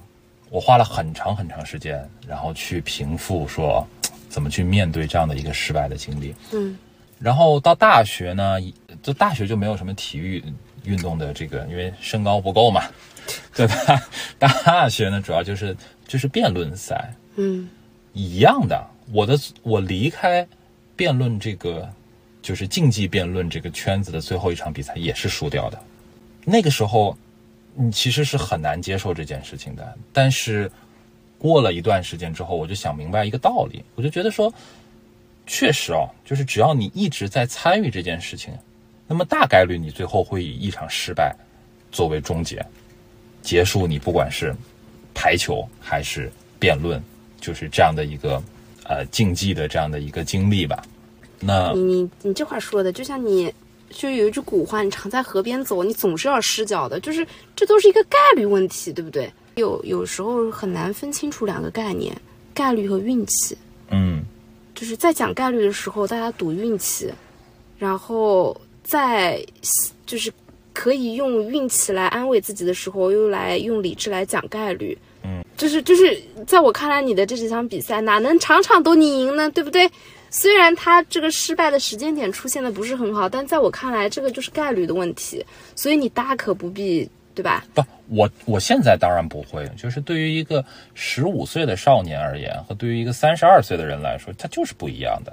[0.49, 3.85] 我花了很长很长时间，然后去平复说
[4.33, 6.35] 怎么去面对这样的一个失败的经历。
[6.53, 6.75] 嗯，
[7.19, 8.57] 然后到大学呢，
[9.03, 10.43] 就大学就没有什么体育
[10.85, 12.83] 运动的这个，因为身高不够嘛，
[13.55, 13.75] 对吧？
[14.39, 15.77] 大学呢，主要就是
[16.09, 17.69] 就是辩论赛，嗯
[18.15, 18.83] 一样的。
[19.13, 20.49] 我的我离开
[20.97, 21.87] 辩论这个
[22.41, 25.79] 就是竞技辩论这个圈子的最后一场比赛也是输掉的。
[26.45, 27.17] 那个时候，
[27.75, 29.97] 你其实是很难接受这件事情的。
[30.13, 30.71] 但是
[31.43, 34.55] 过了一段时间之后，我就想明白一个道理，我就觉得说，
[35.45, 38.55] 确实哦，就是只要你一直在参与这件事情，
[39.09, 41.35] 那么大概率你最后会以一场失败
[41.91, 42.65] 作为终结，
[43.43, 44.55] 结束你不管是
[45.13, 46.31] 排球还是
[46.61, 47.03] 辩论，
[47.41, 48.41] 就是这样的一个
[48.85, 50.81] 呃竞技的这样的一个经历吧。
[51.41, 53.53] 那你你你这话说的，就像你
[53.91, 57.27] 就有一句古话，你常在河边走，你总是要失脚的，就是
[57.57, 59.29] 这都是一个概率问题，对不对？
[59.57, 62.17] 有有时候很难分清楚两个概念，
[62.55, 63.57] 概率和运气。
[63.91, 64.23] 嗯
[64.75, 67.13] 就是在讲概率的时候，大家赌运气，
[67.79, 69.45] 然后在
[70.07, 70.33] 就是
[70.73, 74.97] 可以用运气来安慰自己的时候，又来用理智来讲概率。
[75.23, 79.49] 嗯，就是就是在我看来，你的这几场比赛哪能场场都你赢呢？
[79.51, 79.89] 对不对？
[80.31, 85.45] 虽然他这个失败的时间点出现的不是很好，但在我看来，这个就是概率的问题，
[85.77, 87.65] 所以你大可不必，对吧？
[87.75, 90.65] 不，我我现在当然不会，就是对于一个
[90.95, 95.33] 十五岁的少年而言，和对于一个三十二岁的人来说，他就是不一样的。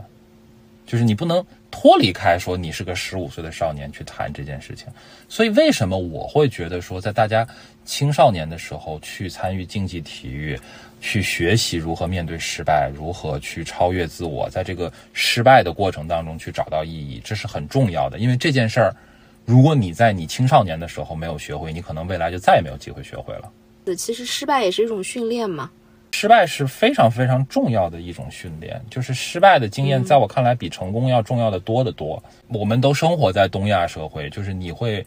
[0.85, 4.87] 就是你不能脱离开说你是个十五岁的少年去谈这件事情。
[5.27, 7.47] 所以为什么我会觉得说，在大家
[7.85, 10.59] 青少年的时候去参与竞技体育，
[10.99, 18.17] 去学习如何面对失败，如何去超越自我，在这个失败的过程当中去找到意义，这是很重要的。
[18.17, 18.95] 因为这件事儿，
[19.49, 23.95] 如果你在你青少年的时候没有学会，你可能未来就再也没有机会学会了。
[23.97, 25.71] 其实失败也是一种训练嘛。
[26.11, 32.21] 失败是非常非常重要的一种训练，就是失败的经验，在我看来比成功要重要的多得多。
[32.49, 35.03] 我们都生活在东亚社会，就是你会，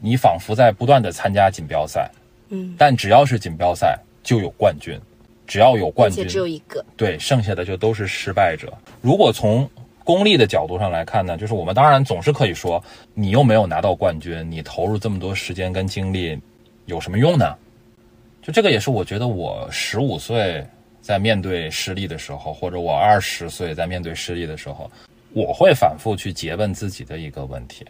[0.00, 2.10] 你仿佛在不断的参加锦标赛，
[2.48, 4.98] 嗯，但只要是锦标赛就有冠军，
[5.46, 6.82] 只要有冠军，只有一个。
[6.96, 8.72] 对，剩下的就都是失败者。
[9.02, 9.68] 如果从
[10.04, 12.82] 功利的角度上来看呢，就是我们当然总是可以说，
[13.14, 16.38] 你又没有拿到冠军，你投入这么多时间跟精力，
[16.86, 17.54] 有什么用呢？
[18.42, 20.66] 就这个也是我觉得我十五岁
[21.00, 24.90] 在面对失利的时候，或者我二十岁在面对失利的时候，
[25.32, 27.84] 我会反复去诘问自己的一个问题。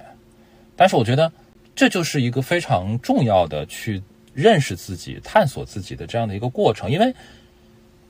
[0.77, 1.33] 但是我觉得
[1.75, 4.03] 这就是一个非常重要的去
[4.35, 7.15] 认识自己、探索自己的这样的一个过程，因为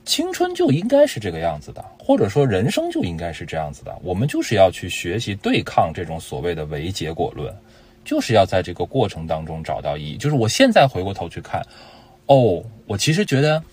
[0.05, 3.97] 青春就应该是这个样子的，或者说人生就应该是这样子的。
[4.03, 7.55] 我们就是要去学习对抗这种所谓的唯结果论，
[8.03, 10.17] 就是要在这个过程当中找到意义。
[10.17, 11.65] 就是我现在回过头去看，
[12.25, 13.63] 哦，我其实觉得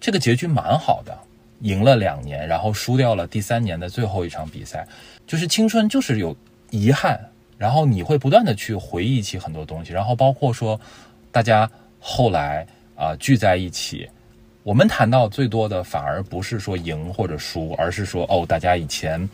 [0.00, 1.18] 这个结局蛮好的，
[1.62, 4.86] 赢了两年，然后输掉了第三年的最后一场比赛，
[5.26, 6.36] 就是青春就是有
[6.70, 7.20] 遗憾，
[7.56, 10.80] 然后你会不断的去回忆起很多东西，然后包括说
[11.32, 14.08] 大家后来啊、聚在一起。
[14.68, 19.26] 我们谈到最多的反而不是说赢或者输，而是说哦，大家以前，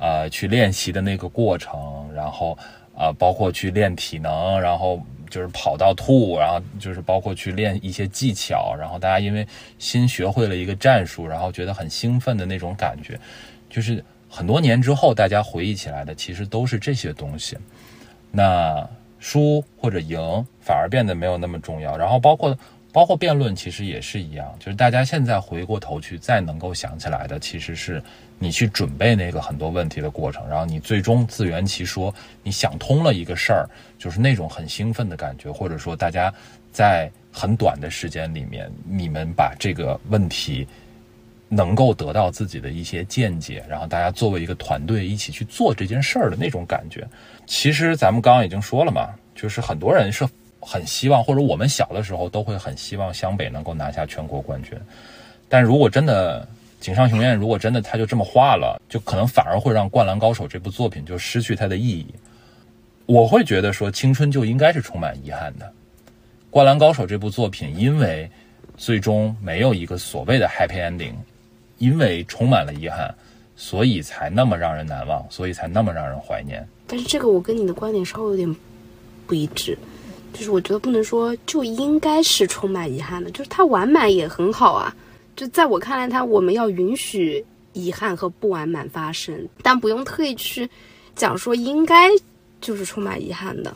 [0.00, 2.58] 呃，去练习的那个过程，然后
[2.96, 9.46] 啊、包括去练体能，然后就是跑到吐，然后就是包括去练一些技巧，然后大家因为
[9.78, 13.16] 新学会了一个战术，然后觉得很兴奋的那种感觉，
[13.70, 17.56] 就是很多年之后大家回忆起来的，其实都是这些东西。
[18.32, 18.84] 那
[19.20, 20.18] 输或者赢
[20.60, 22.58] 反而变得没有那么重要，然后包括。
[22.92, 28.02] 包括辩论其实也是一样，就是大家现在回过头去再能够想起来的，其实是
[28.38, 33.66] 你去准备那个很多问题的过程，然后你最终自圆其说，你想通了一个事儿，
[33.98, 36.30] 就是那种很兴奋的感觉，或者说大家
[36.70, 40.68] 在很短的时间里面，你们把这个问题
[41.48, 47.08] 能够得到自己的一些见解，然后大家作为一个团队一起去做这件事儿的那种感觉。
[47.46, 50.28] 其实咱们刚刚已经说了嘛，就是很多人是。
[50.64, 54.78] 很希望，或者我们小的时候都会很希望湘北能够拿下全国冠军，
[55.48, 56.46] 但如果真的
[56.80, 62.06] 井上雄彦如果真的他就这么画了，就可能反而会让《灌篮高手》这部作品就失去它的意义。
[63.06, 65.66] 我会觉得说，青春就应该是充满遗憾的，
[66.48, 68.30] 《灌篮高手》这部作品因为
[68.76, 71.14] 最终没有一个所谓的 happy ending，
[71.78, 73.12] 因为充满了遗憾，
[73.56, 76.66] 所以才那么让人难忘，所以才那么让人怀念。
[76.86, 78.56] 但是这个我跟你的观点稍微有点
[79.26, 79.76] 不一致。
[80.32, 84.94] 就是我觉得不能说就应该是充满遗憾的，就是它完满也很好啊。
[85.36, 90.68] 就在我看来，它我们要允许遗憾和不完满发生，但不用特意去
[91.14, 92.08] 讲说应该
[92.60, 93.74] 就是充满遗憾的。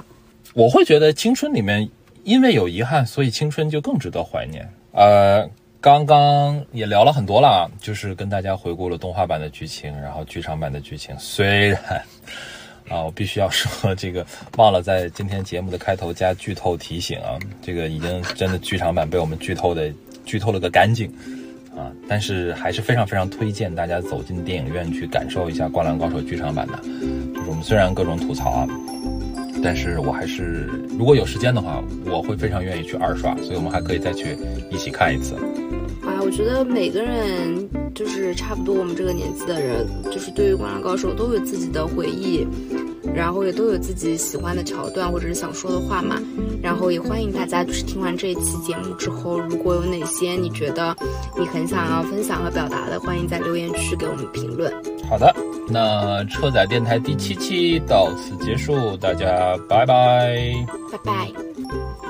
[0.55, 1.89] 我会觉得青春里面
[2.25, 4.69] 因为有遗憾，所以青春就更值得怀念。
[4.93, 5.49] 呃，
[5.81, 12.03] 刚刚也聊了很多了，就是跟大家回顾了动画版的剧情，然后剧场版的剧情，虽然。
[12.89, 14.25] 啊，我必须要说，这个
[14.57, 19.93] 忘了在今天节目的开头加剧透提醒啊，这个已经真的剧场版被我们剧透的
[20.25, 21.13] 剧透了个干净
[21.77, 26.79] 啊，但是还是非常非常推荐大家走进电影院去感受一下《灌篮高手》剧场版的。
[27.35, 28.69] 就是我们虽然各种吐槽啊，
[29.63, 34.39] 但是我还是如果有时间的话，我会非常愿意去二刷，所以我们还可以再去
[34.71, 35.37] 一起看一次。
[36.17, 42.47] 啊，我觉得每个人就是差不多我们这个年纪的人，就是对于《灌篮高手》都有自己的回忆，
[43.15, 46.19] 然后也都有自己喜欢的桥段或者是想说的话嘛。
[46.63, 50.97] 然后也欢迎大家就是听完这一期节目之后，如果有哪些你觉得
[51.39, 54.73] 你很想要分享和表达的，欢迎在留言区给我们评论。
[55.11, 55.35] 好的，
[55.69, 60.35] 那车载电台第七期到此结束，大家拜拜，
[60.91, 62.06] 拜拜。